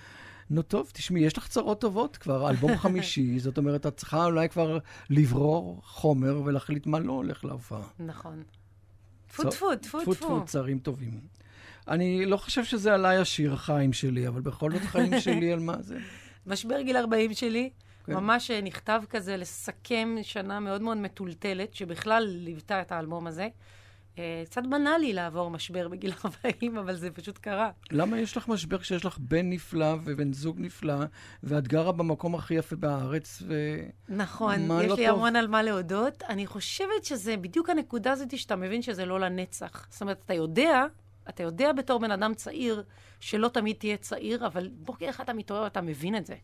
נו 0.50 0.62
טוב, 0.62 0.90
תשמעי, 0.92 1.22
יש 1.22 1.38
לך 1.38 1.48
צרות 1.48 1.80
טובות 1.80 2.16
כבר, 2.16 2.50
אלבום 2.50 2.76
חמישי, 2.84 3.38
זאת 3.38 3.58
אומרת, 3.58 3.86
את 3.86 3.96
צריכה 3.96 4.24
אולי 4.24 4.48
כבר 4.48 4.78
לברור 5.10 5.80
חומר 5.84 6.42
ולהחליט 6.44 6.86
מה 6.86 6.98
לא 6.98 7.12
הולך 7.12 7.44
להופעה. 7.44 7.82
נכון. 7.98 8.42
טפו 9.28 9.42
טפו, 9.42 9.50
טפו 9.50 9.76
טפו. 9.76 10.00
טפו 10.00 10.14
טפו, 10.14 10.44
צרים 10.46 10.78
טובים. 10.78 11.20
אני 11.88 12.26
לא 12.26 12.36
חושב 12.36 12.64
שזה 12.64 12.94
עליי 12.94 13.16
השיר 13.16 13.52
החיים 13.52 13.92
שלי, 13.92 14.28
אבל 14.28 14.40
בכל 14.40 14.72
זאת 14.72 14.82
חיים 14.82 15.20
שלי, 15.24 15.52
על 15.52 15.60
מה 15.60 15.82
זה? 15.82 15.98
משבר 16.46 16.80
גיל 16.80 16.96
40 16.96 17.34
שלי, 17.34 17.70
כן. 18.06 18.14
ממש 18.14 18.50
אה, 18.50 18.60
נכתב 18.60 19.02
כזה 19.10 19.36
לסכם 19.36 20.16
שנה 20.22 20.60
מאוד 20.60 20.82
מאוד 20.82 20.96
מטולטלת, 20.96 21.74
שבכלל 21.74 22.24
ליוותה 22.28 22.80
את 22.80 22.92
האלבום 22.92 23.26
הזה. 23.26 23.48
אה, 24.20 24.42
קצת 24.44 24.62
בנאלי 24.70 25.12
לעבור 25.12 25.50
משבר 25.50 25.88
בגיל 25.88 26.12
40, 26.44 26.78
אבל 26.78 26.96
זה 26.96 27.10
פשוט 27.10 27.38
קרה. 27.38 27.70
למה 27.90 28.18
יש 28.18 28.36
לך 28.36 28.48
משבר 28.48 28.78
כשיש 28.78 29.04
לך 29.04 29.18
בן 29.18 29.50
נפלא 29.50 29.96
ובן 30.04 30.32
זוג 30.32 30.60
נפלא, 30.60 30.94
ואת 31.42 31.68
גרה 31.68 31.92
במקום 31.92 32.34
הכי 32.34 32.54
יפה 32.54 32.76
בארץ, 32.76 33.42
ו... 33.46 33.76
נכון, 34.08 34.60
יש 34.60 34.68
לא 34.68 34.82
לי 34.82 34.88
טוב? 34.88 35.00
המון 35.00 35.36
על 35.36 35.46
מה 35.46 35.62
להודות. 35.62 36.22
אני 36.28 36.46
חושבת 36.46 37.04
שזה 37.04 37.36
בדיוק 37.36 37.70
הנקודה 37.70 38.12
הזאת 38.12 38.38
שאתה 38.38 38.56
מבין 38.56 38.82
שזה 38.82 39.04
לא 39.04 39.20
לנצח. 39.20 39.86
זאת 39.90 40.00
אומרת, 40.00 40.22
אתה 40.24 40.34
יודע, 40.34 40.84
אתה 41.28 41.42
יודע 41.42 41.72
בתור 41.72 42.00
בן 42.00 42.10
אדם 42.10 42.34
צעיר, 42.34 42.82
שלא 43.20 43.48
תמיד 43.48 43.76
תהיה 43.76 43.96
צעיר, 43.96 44.46
אבל 44.46 44.68
בוקר 44.72 45.10
אחד 45.10 45.24
אתה 45.24 45.32
מתעורר 45.32 45.62
ואתה 45.62 45.80
מבין 45.80 46.16
את 46.16 46.26
זה. 46.26 46.34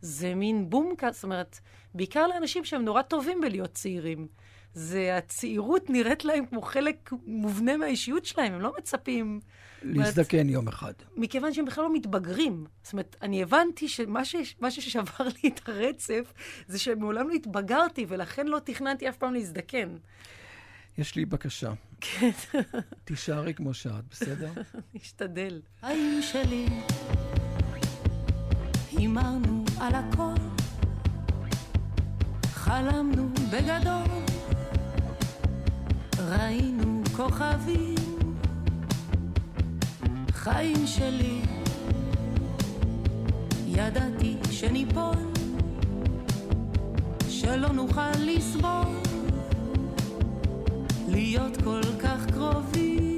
זה 0.00 0.34
מין 0.34 0.70
בום 0.70 0.94
כזה, 0.98 1.12
זאת 1.12 1.24
אומרת, 1.24 1.58
בעיקר 1.94 2.26
לאנשים 2.26 2.64
שהם 2.64 2.84
נורא 2.84 3.02
טובים 3.02 3.40
בלהיות 3.40 3.72
צעירים. 3.72 4.26
זה 4.74 5.16
הצעירות 5.16 5.90
נראית 5.90 6.24
להם 6.24 6.46
כמו 6.46 6.62
חלק 6.62 7.10
מובנה 7.26 7.76
מהאישיות 7.76 8.24
שלהם, 8.24 8.52
הם 8.52 8.60
לא 8.60 8.72
מצפים... 8.78 9.40
להזדקן 9.82 10.48
יום 10.48 10.68
אחד. 10.68 10.92
מכיוון 11.16 11.52
שהם 11.52 11.64
בכלל 11.64 11.84
לא 11.84 11.92
מתבגרים. 11.92 12.66
זאת 12.82 12.92
אומרת, 12.92 13.16
אני 13.22 13.42
הבנתי 13.42 13.88
שמה 13.88 14.24
ש... 14.24 14.36
ששבר 14.70 15.24
לי 15.42 15.48
את 15.48 15.68
הרצף, 15.68 16.32
זה 16.68 16.78
שמעולם 16.78 17.28
לא 17.28 17.34
התבגרתי, 17.34 18.06
ולכן 18.08 18.46
לא 18.46 18.58
תכננתי 18.58 19.08
אף 19.08 19.16
פעם 19.16 19.34
להזדקן. 19.34 19.96
יש 20.98 21.14
לי 21.14 21.24
בקשה. 21.24 21.72
כן. 22.00 22.30
תישארי 23.04 23.54
כמו 23.54 23.74
שאת, 23.74 24.04
בסדר? 24.10 24.52
נשתדל. 24.94 25.60
חיים 25.80 26.22
שלי, 26.22 26.66
הימרנו 28.92 29.64
על 29.80 29.94
הכל, 29.94 30.34
חלמנו 32.44 33.28
בגדול. 33.52 34.39
ראינו 36.28 37.02
כוכבים, 37.16 37.94
חיים 40.32 40.86
שלי, 40.86 41.40
ידעתי 43.66 44.36
שניפול, 44.50 45.16
שלא 47.28 47.68
נוכל 47.68 48.10
לסבול, 48.18 48.86
להיות 51.08 51.56
כל 51.64 51.82
כך 52.02 52.26
קרובים. 52.34 53.09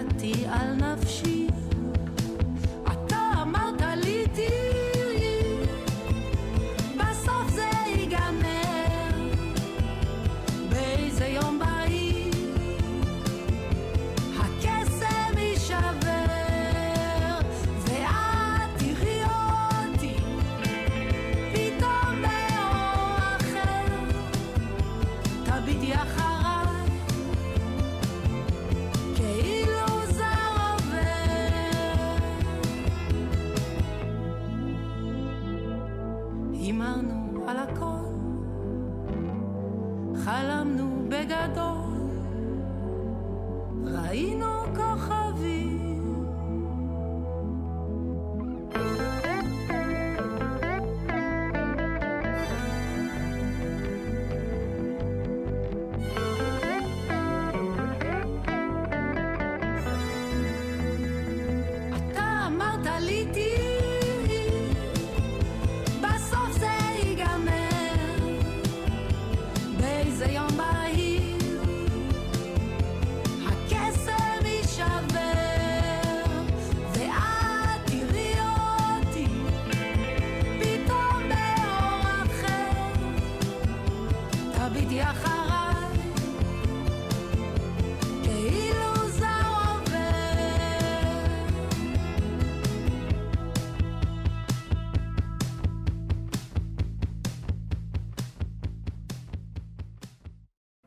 ידעתי 0.00 0.32
על... 0.50 0.65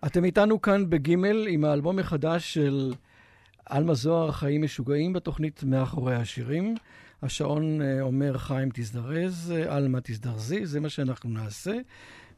אתם 0.10 0.26
איתנו 0.26 0.62
כאן 0.62 0.90
בגימל 0.90 1.48
עם 1.48 1.66
האלבום 1.66 2.00
החדש 2.00 2.54
של 2.54 2.94
עלמה 3.66 3.94
זוהר, 3.94 4.32
חיים 4.32 4.62
משוגעים, 4.62 5.14
בתוכנית 5.14 5.64
מאחורי 5.64 6.16
השירים. 6.16 6.76
השעון 7.24 7.82
אה, 7.82 8.02
אומר 8.02 8.38
חיים 8.38 8.70
תזדרז, 8.74 9.54
אה, 9.56 9.76
עלמה 9.76 10.00
תזדרזי, 10.04 10.66
זה 10.66 10.80
מה 10.80 10.90
שאנחנו 10.90 11.30
נעשה. 11.30 11.78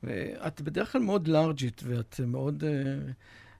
ואת 0.04 0.62
בדרך 0.62 0.92
כלל 0.92 1.02
מאוד 1.02 1.28
לארג'ית 1.28 1.82
ואת 1.86 2.20
מאוד 2.28 2.64
uh, 2.64 2.68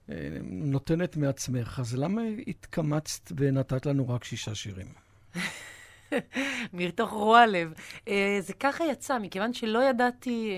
uh, 0.08 0.12
נותנת 0.44 1.18
מעצמך, 1.18 1.80
אז 1.80 1.96
למה 1.96 2.22
התקמצת 2.48 3.32
ונתת 3.38 3.86
לנו 3.86 4.10
רק 4.10 4.24
שישה 4.24 4.56
שירים? 4.56 4.88
מתוך 6.74 7.12
רוע 7.12 7.48
לב. 7.48 7.74
Uh, 8.06 8.10
זה 8.40 8.54
ככה 8.54 8.84
יצא, 8.92 9.20
מכיוון 9.20 9.54
שלא 9.54 9.84
ידעתי, 9.84 10.52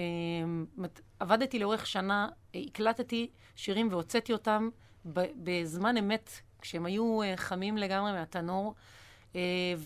uh, 0.78 1.01
עבדתי 1.20 1.60
לאורך 1.60 1.88
שנה, 1.88 2.28
הקלטתי 2.56 3.30
שירים 3.56 3.88
והוצאתי 3.91 4.34
אותם 4.34 4.70
בזמן 5.43 5.97
אמת, 5.97 6.30
כשהם 6.62 6.86
היו 6.86 7.22
uh, 7.22 7.26
חמים 7.38 7.78
לגמרי 7.78 8.12
מהתנור, 8.12 8.74
uh, 9.34 9.36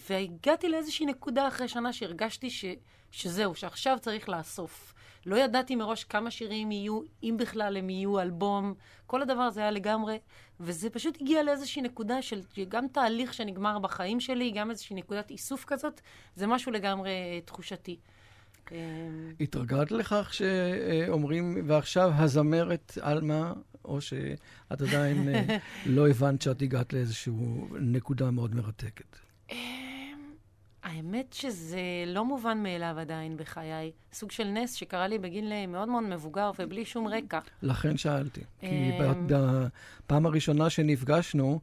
והגעתי 0.09 0.70
לאיזושהי 0.70 1.05
נקודה 1.05 1.47
אחרי 1.47 1.68
שנה 1.68 1.93
שהרגשתי 1.93 2.49
ש, 2.49 2.65
שזהו, 3.11 3.55
שעכשיו 3.55 3.97
צריך 4.01 4.30
לאסוף. 4.30 4.93
לא 5.26 5.36
ידעתי 5.36 5.76
מראש 5.76 6.03
כמה 6.03 6.32
שירים 6.32 6.72
יהיו, 6.72 7.01
אם 7.24 7.36
בכלל 7.39 7.78
הם 7.78 7.89
יהיו 7.89 8.20
אלבום. 8.20 8.74
כל 9.07 9.22
הדבר 9.22 9.41
הזה 9.41 9.61
היה 9.61 9.72
לגמרי, 9.72 10.20
וזה 10.59 10.89
פשוט 10.89 11.22
הגיע 11.22 11.43
לאיזושהי 11.43 11.82
נקודה 11.82 12.22
של 12.22 12.41
גם 12.70 12.88
תהליך 12.88 13.34
שנגמר 13.34 13.80
בחיים 13.80 14.20
שלי, 14.20 14.51
גם 14.51 14.70
איזושהי 14.70 14.95
נקודת 14.95 15.32
איסוף 15.32 15.65
כזאת, 15.65 16.01
זה 16.36 16.47
משהו 16.47 16.72
לגמרי 16.72 17.11
תחושתי. 17.45 17.97
אמ, 18.72 19.34
התרגלת 19.39 19.91
לכך 19.91 20.34
שאומרים, 20.34 21.63
ועכשיו 21.68 22.11
הזמרת 22.15 22.97
עלמה, 23.01 23.53
או 23.86 24.01
שאת 24.01 24.82
עדיין 24.82 25.30
אה, 25.30 25.57
לא 25.86 26.09
הבנת 26.09 26.41
שאת 26.41 26.61
הגעת 26.61 26.93
לאיזושהי 26.93 27.34
נקודה 27.80 28.32
מאוד 28.32 28.55
מרתקת? 28.55 29.18
האמת 30.84 31.34
שזה 31.34 31.80
לא 32.07 32.26
מובן 32.26 32.63
מאליו 32.63 32.95
עדיין 32.99 33.38
בחיי. 33.38 33.91
סוג 34.13 34.32
של 34.32 34.43
נס 34.43 34.74
שקרה 34.74 35.07
לי 35.07 35.20
בגיל 35.20 35.65
מאוד 35.68 35.89
מאוד 35.89 36.03
מבוגר 36.03 36.51
ובלי 36.59 36.86
שום 36.86 37.07
רקע. 37.07 37.39
לכן 37.61 37.97
שאלתי. 37.97 38.41
כי 38.59 38.68
אמ, 38.68 39.28
בפעם 39.28 40.26
הראשונה 40.26 40.70
שנפגשנו 40.70 41.59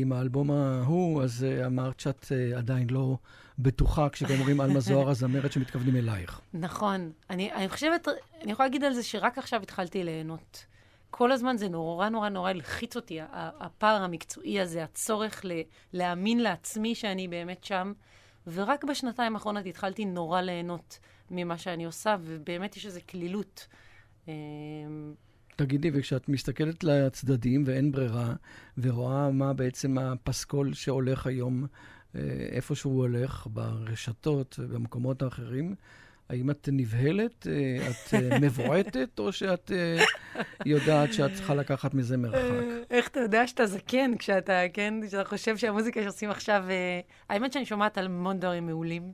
עם 0.00 0.12
האלבום 0.12 0.50
ההוא, 0.50 1.22
אז 1.22 1.44
אה, 1.44 1.66
אמרת 1.66 2.00
שאת 2.00 2.26
אה, 2.32 2.58
עדיין 2.58 2.90
לא 2.90 3.16
בטוחה 3.58 4.08
כשאומרים 4.08 4.60
עלמה 4.60 4.80
זוהר 4.80 5.08
הזמרת 5.14 5.52
שמתכוונים 5.52 5.96
אלייך. 5.96 6.40
נכון. 6.54 7.12
אני, 7.30 7.52
אני 7.52 7.68
חושבת, 7.68 8.08
אני 8.42 8.52
יכולה 8.52 8.66
להגיד 8.66 8.84
על 8.84 8.92
זה 8.92 9.02
שרק 9.02 9.38
עכשיו 9.38 9.62
התחלתי 9.62 10.04
ליהנות. 10.04 10.66
כל 11.10 11.32
הזמן 11.32 11.56
זה 11.56 11.68
נורא 11.68 12.08
נורא 12.08 12.28
נורא 12.28 12.50
הלחיץ 12.50 12.96
אותי, 12.96 13.18
הפער 13.32 14.02
המקצועי 14.02 14.60
הזה, 14.60 14.84
הצורך 14.84 15.44
להאמין 15.92 16.40
לעצמי 16.40 16.94
שאני 16.94 17.28
באמת 17.28 17.64
שם. 17.64 17.92
ורק 18.46 18.84
בשנתיים 18.84 19.34
האחרונות 19.34 19.66
התחלתי 19.66 20.04
נורא 20.04 20.40
ליהנות 20.40 20.98
ממה 21.30 21.58
שאני 21.58 21.84
עושה, 21.84 22.16
ובאמת 22.20 22.76
יש 22.76 22.86
איזו 22.86 23.00
קלילות. 23.06 23.66
תגידי, 25.58 25.90
וכשאת 25.94 26.28
מסתכלת 26.28 26.84
לצדדים 26.84 27.64
ואין 27.66 27.92
ברירה, 27.92 28.34
ורואה 28.78 29.30
מה 29.30 29.52
בעצם 29.52 29.98
הפסקול 29.98 30.74
שהולך 30.74 31.26
היום, 31.26 31.66
אה, 32.16 32.20
איפה 32.50 32.74
שהוא 32.74 32.98
הולך, 32.98 33.46
ברשתות 33.50 34.56
ובמקומות 34.58 35.22
האחרים, 35.22 35.74
האם 36.28 36.50
את 36.50 36.68
נבהלת, 36.72 37.46
אה, 37.46 37.88
את 37.90 38.14
אה, 38.14 38.38
מבועטת, 38.42 39.18
או 39.18 39.32
שאת 39.32 39.70
יודעת 40.66 41.12
שאת 41.12 41.32
צריכה 41.34 41.54
לקחת 41.54 41.94
מזה 41.94 42.16
מרחק? 42.16 42.64
איך 42.90 43.08
אתה 43.08 43.20
יודע 43.20 43.46
שאתה 43.46 43.66
זקן 43.66 44.16
כשאתה, 44.18 44.62
כן, 44.72 44.94
כשאתה 45.06 45.24
חושב 45.24 45.56
שהמוזיקה 45.56 46.02
שעושים 46.02 46.30
עכשיו... 46.30 46.64
האמת 47.28 47.52
שאני 47.52 47.66
שומעת 47.66 47.98
על 47.98 48.06
המון 48.06 48.40
דברים 48.40 48.66
מעולים. 48.66 49.12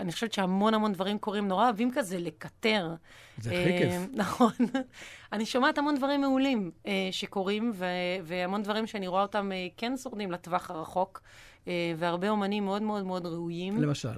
אני 0.00 0.12
חושבת 0.12 0.32
שהמון 0.32 0.74
המון 0.74 0.92
דברים 0.92 1.18
קורים, 1.18 1.48
נורא 1.48 1.64
אוהבים 1.64 1.90
כזה 1.94 2.18
לקטר. 2.18 2.94
זה 3.38 3.50
הכי 3.50 3.78
כיף. 3.78 3.92
נכון. 4.22 4.52
אני 5.32 5.46
שומעת 5.46 5.78
המון 5.78 5.96
דברים 5.96 6.20
מעולים 6.20 6.70
שקורים, 7.10 7.72
והמון 8.24 8.62
דברים 8.62 8.86
שאני 8.86 9.06
רואה 9.06 9.22
אותם 9.22 9.50
כן 9.76 9.96
שורדים 9.96 10.30
לטווח 10.32 10.70
הרחוק, 10.70 11.22
והרבה 11.96 12.28
אומנים 12.28 12.64
מאוד 12.64 12.82
מאוד 12.82 13.04
מאוד 13.04 13.26
ראויים. 13.26 13.82
למשל? 13.82 14.08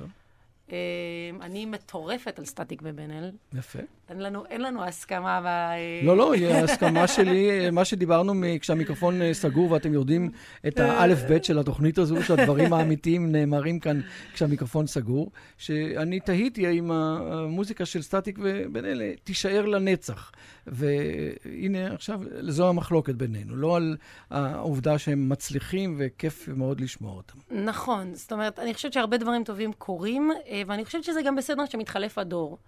אני 1.41 1.67
מטורפת 1.67 2.39
על 2.39 2.45
סטטיק 2.45 2.81
ובן 2.85 3.11
אל. 3.11 3.31
יפה. 3.55 3.79
אין 4.11 4.23
לנו, 4.23 4.45
אין 4.47 4.61
לנו 4.61 4.85
הסכמה 4.85 5.41
ב... 5.45 5.47
לא, 6.07 6.17
לא, 6.17 6.35
ההסכמה 6.35 7.09
שלי, 7.09 7.71
מה 7.71 7.85
שדיברנו 7.85 8.35
כשהמיקרופון 8.61 9.23
אה, 9.23 9.35
סגור 9.35 9.71
ואתם 9.71 9.93
יודעים 9.93 10.31
את 10.67 10.79
האלף-בית 10.79 11.45
של 11.45 11.59
התוכנית 11.59 11.99
הזו, 11.99 12.23
שהדברים 12.23 12.73
האמיתיים 12.73 13.33
נאמרים 13.33 13.81
כאן 13.81 14.01
כשהמיקרופון 14.33 14.87
סגור, 14.87 15.31
שאני 15.59 16.21
תהיתי 16.21 16.79
אם 16.79 16.91
המוזיקה 16.91 17.87
של 17.87 18.03
סטטיק 18.03 18.39
ובן 18.43 18.85
אל 18.85 19.03
תישאר 19.25 19.67
לנצח. 19.67 20.33
והנה 20.67 21.95
עכשיו, 21.95 22.21
זו 22.41 22.69
המחלוקת 22.69 23.15
בינינו, 23.15 23.57
לא 23.57 23.77
על 23.77 23.97
העובדה 24.31 24.99
שהם 24.99 25.29
מצליחים 25.29 25.97
וכיף 25.99 26.49
מאוד 26.49 26.81
לשמוע 26.81 27.13
אותם. 27.13 27.39
נכון, 27.65 28.15
זאת 28.15 28.33
אומרת, 28.33 28.59
אני 28.59 28.75
חושבת 28.75 28.93
שהרבה 28.93 29.17
דברים 29.17 29.45
טובים 29.45 29.73
קורים, 29.73 30.31
אה, 30.49 30.63
ואני 30.67 30.85
חושבת 30.85 31.05
שזה 31.05 31.23
גם 31.23 31.37
בסדר 31.37 31.67
שמתחלף 31.67 32.19
הדור. 32.19 32.59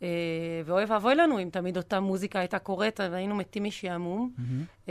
Uh, 0.00 0.04
ואוי 0.64 0.84
ואבוי 0.84 1.14
לנו 1.14 1.40
אם 1.40 1.48
תמיד 1.52 1.76
אותה 1.76 2.00
מוזיקה 2.00 2.38
הייתה 2.38 2.58
קורית 2.58 3.00
והיינו 3.00 3.34
מתים 3.34 3.64
משעמום. 3.64 4.30
Mm-hmm. 4.38 4.90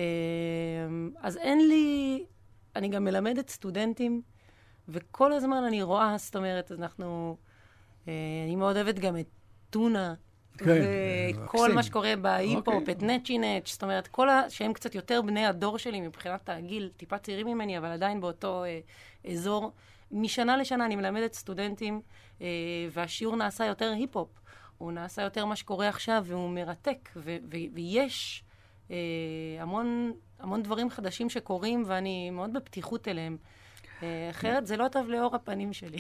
אז 1.22 1.38
אין 1.38 1.68
לי... 1.68 2.26
אני 2.76 2.89
גם 2.89 3.04
מלמדת 3.04 3.49
סטודנטים, 3.49 4.22
וכל 4.89 5.34
הזמן 5.34 5.64
אני 5.68 5.84
רואה, 5.84 6.16
זאת 6.18 6.36
אומרת, 6.36 6.72
אנחנו... 6.72 7.38
Uh, 8.06 8.10
אני 8.45 8.56
מאוד 8.56 8.76
אוהבת 8.76 8.99
גם 8.99 9.18
את 9.18 9.28
טונה, 9.70 10.14
כן, 10.58 10.82
וכל 11.45 11.74
מה 11.74 11.84
שקורה 11.84 12.16
בהיפ-הופ, 12.16 12.68
אוקיי. 12.68 12.93
את 12.93 13.04
נצ'י 13.04 13.38
נץ', 13.38 13.72
זאת 13.72 13.84
אומרת, 13.84 14.08
כל 14.08 14.30
ה... 14.30 14.49
שהם 14.49 14.74
קצת 14.74 14.95
יותר 14.95 15.22
בני 15.22 15.45
הדור 15.45 15.78
שלי 15.78 16.01
מבחינת 16.01 16.49
הגיל, 16.49 16.89
טיפה 16.97 17.18
צעירים 17.18 17.47
ממני, 17.47 17.78
אבל 17.78 17.91
עדיין 17.91 18.22
באותו 18.22 18.64
אה, 18.64 18.80
אזור. 19.32 19.72
משנה 20.12 20.58
לשנה 20.58 20.86
אני 20.86 20.95
מלמדת 20.95 21.34
סטודנטים, 21.34 22.01
אה, 22.41 22.47
והשיעור 22.91 23.36
נעשה 23.36 23.66
יותר 23.66 23.91
היפ-הופ. 23.91 24.30
הוא 24.84 24.91
נעשה 24.91 25.21
יותר 25.21 25.45
מה 25.45 25.55
שקורה 25.55 25.89
עכשיו, 25.89 26.23
והוא 26.27 26.49
מרתק, 26.49 27.09
ו- 27.15 27.38
ו- 27.51 27.73
ויש 27.73 28.43
אה, 28.91 28.97
המון, 29.59 30.11
המון 30.39 30.63
דברים 30.63 30.89
חדשים 30.89 31.29
שקורים, 31.29 31.84
ואני 31.88 32.29
מאוד 32.29 32.53
בפתיחות 32.53 33.07
אליהם. 33.07 33.38
אה, 34.03 34.29
אחרת 34.29 34.67
זה 34.67 34.77
לא 34.77 34.88
טוב 34.88 35.09
לאור 35.09 35.36
הפנים 35.36 35.73
שלי. 35.73 35.97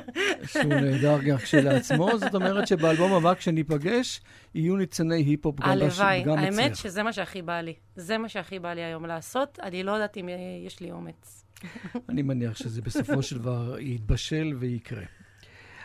שהוא 0.52 0.64
נהדר 0.64 1.22
גם 1.22 1.36
כשלעצמו, 1.36 2.18
זאת 2.18 2.34
אומרת 2.34 2.66
שבאלבום 2.66 3.12
הבא 3.12 3.34
כשניפגש, 3.34 4.20
יהיו 4.54 4.76
ניצני 4.76 5.22
היפ-הופ 5.22 5.60
גם 5.60 5.70
אצלך. 5.70 6.00
הלוואי, 6.00 6.44
האמת 6.44 6.76
שזה 6.76 7.02
מה 7.02 7.12
שהכי 7.12 7.42
בא 7.42 7.60
לי. 7.60 7.74
זה 7.96 8.18
מה 8.18 8.28
שהכי 8.28 8.58
בא 8.58 8.72
לי 8.72 8.84
היום 8.84 9.06
לעשות. 9.06 9.58
אני 9.62 9.82
לא 9.82 9.92
יודעת 9.92 10.16
אם 10.16 10.28
יש 10.66 10.80
לי 10.80 10.90
אומץ. 10.90 11.44
אני 12.08 12.22
מניח 12.22 12.56
שזה 12.56 12.82
בסופו 12.82 13.22
של 13.22 13.38
דבר 13.38 13.76
יתבשל 13.78 14.52
ויקרה. 14.58 15.04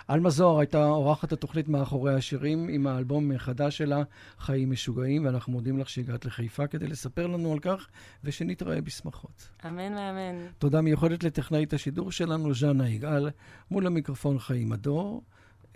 עלמה 0.08 0.30
זוהר 0.30 0.60
הייתה 0.60 0.86
אורחת 0.86 1.32
התוכנית 1.32 1.68
מאחורי 1.68 2.14
השירים 2.14 2.68
עם 2.68 2.88
האלבום 2.88 3.32
החדש 3.32 3.78
שלה, 3.78 4.04
חיים 4.40 4.72
משוגעים, 4.72 5.26
ואנחנו 5.26 5.52
מודים 5.52 5.80
לך 5.80 5.90
שהגעת 5.90 6.26
לחיפה 6.26 6.68
כדי 6.68 6.88
לספר 6.88 7.28
לנו 7.28 7.54
על 7.54 7.60
כך, 7.60 7.88
ושנתראה 8.24 8.82
בשמחות. 8.82 9.50
אמן 9.66 9.94
ואמן. 9.94 10.48
תודה 10.58 10.82
מיוחדת 10.82 11.24
לטכנאית 11.24 11.74
השידור 11.74 12.12
שלנו, 12.12 12.54
ז'אנה 12.54 12.90
יגאל, 12.90 13.30
מול 13.72 13.88
המיקרופון 13.88 14.40
חיים 14.40 14.72
הדור. 14.72 15.24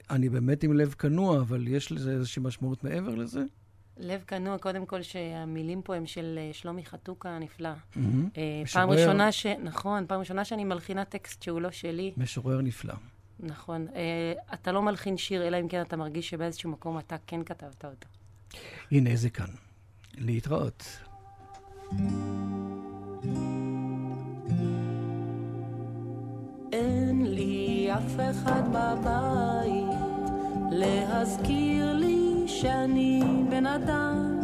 אני 0.09 0.29
באמת 0.29 0.63
עם 0.63 0.73
לב 0.73 0.95
כנוע, 0.99 1.39
אבל 1.39 1.67
יש 1.67 1.91
לזה 1.91 2.11
איזושהי 2.11 2.41
משמעות 2.43 2.83
מעבר 2.83 3.15
לזה? 3.15 3.43
לב 3.97 4.23
כנוע, 4.27 4.57
קודם 4.57 4.85
כל 4.85 5.01
שהמילים 5.01 5.81
פה 5.81 5.95
הם 5.95 6.05
של 6.05 6.35
אה, 6.37 6.49
שלומי 6.53 6.85
חתוקה 6.85 7.29
הנפלא. 7.29 7.69
Mm-hmm. 7.69 8.39
פעם 8.73 8.89
ראשונה 8.89 9.31
ש... 9.31 9.45
נכון, 9.45 10.05
פעם 10.07 10.19
ראשונה 10.19 10.45
שאני 10.45 10.63
מלחינה 10.63 11.05
טקסט 11.05 11.43
שהוא 11.43 11.61
לא 11.61 11.71
שלי. 11.71 12.13
משורר 12.17 12.61
נפלא. 12.61 12.93
נכון. 13.39 13.87
Uh, 13.87 14.53
אתה 14.53 14.71
לא 14.71 14.81
מלחין 14.81 15.17
שיר, 15.17 15.47
אלא 15.47 15.59
אם 15.59 15.67
כן 15.67 15.81
אתה 15.81 15.97
מרגיש 15.97 16.29
שבאיזשהו 16.29 16.69
מקום 16.69 16.99
אתה 16.99 17.15
כן 17.27 17.43
כתבת 17.43 17.85
אותו. 17.85 18.07
הנה 18.91 19.15
זה 19.15 19.29
כאן. 19.29 19.49
להתראות. 20.17 20.83
אין 26.73 27.25
לי 27.25 27.89
אף 27.93 28.19
אחד 28.31 28.61
בבית 28.69 29.99
להזכיר 30.71 31.93
לי 31.93 32.43
שאני 32.47 33.21
בן 33.49 33.65
אדם. 33.65 34.39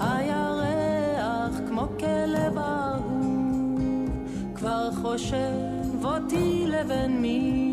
הירח 0.00 1.54
כמו 1.68 1.88
כלב 1.98 2.58
אהוב 2.58 4.10
כבר 4.54 4.90
חושב 5.02 6.04
אותי 6.04 6.64
לבן 6.66 7.12
מינו 7.12 7.65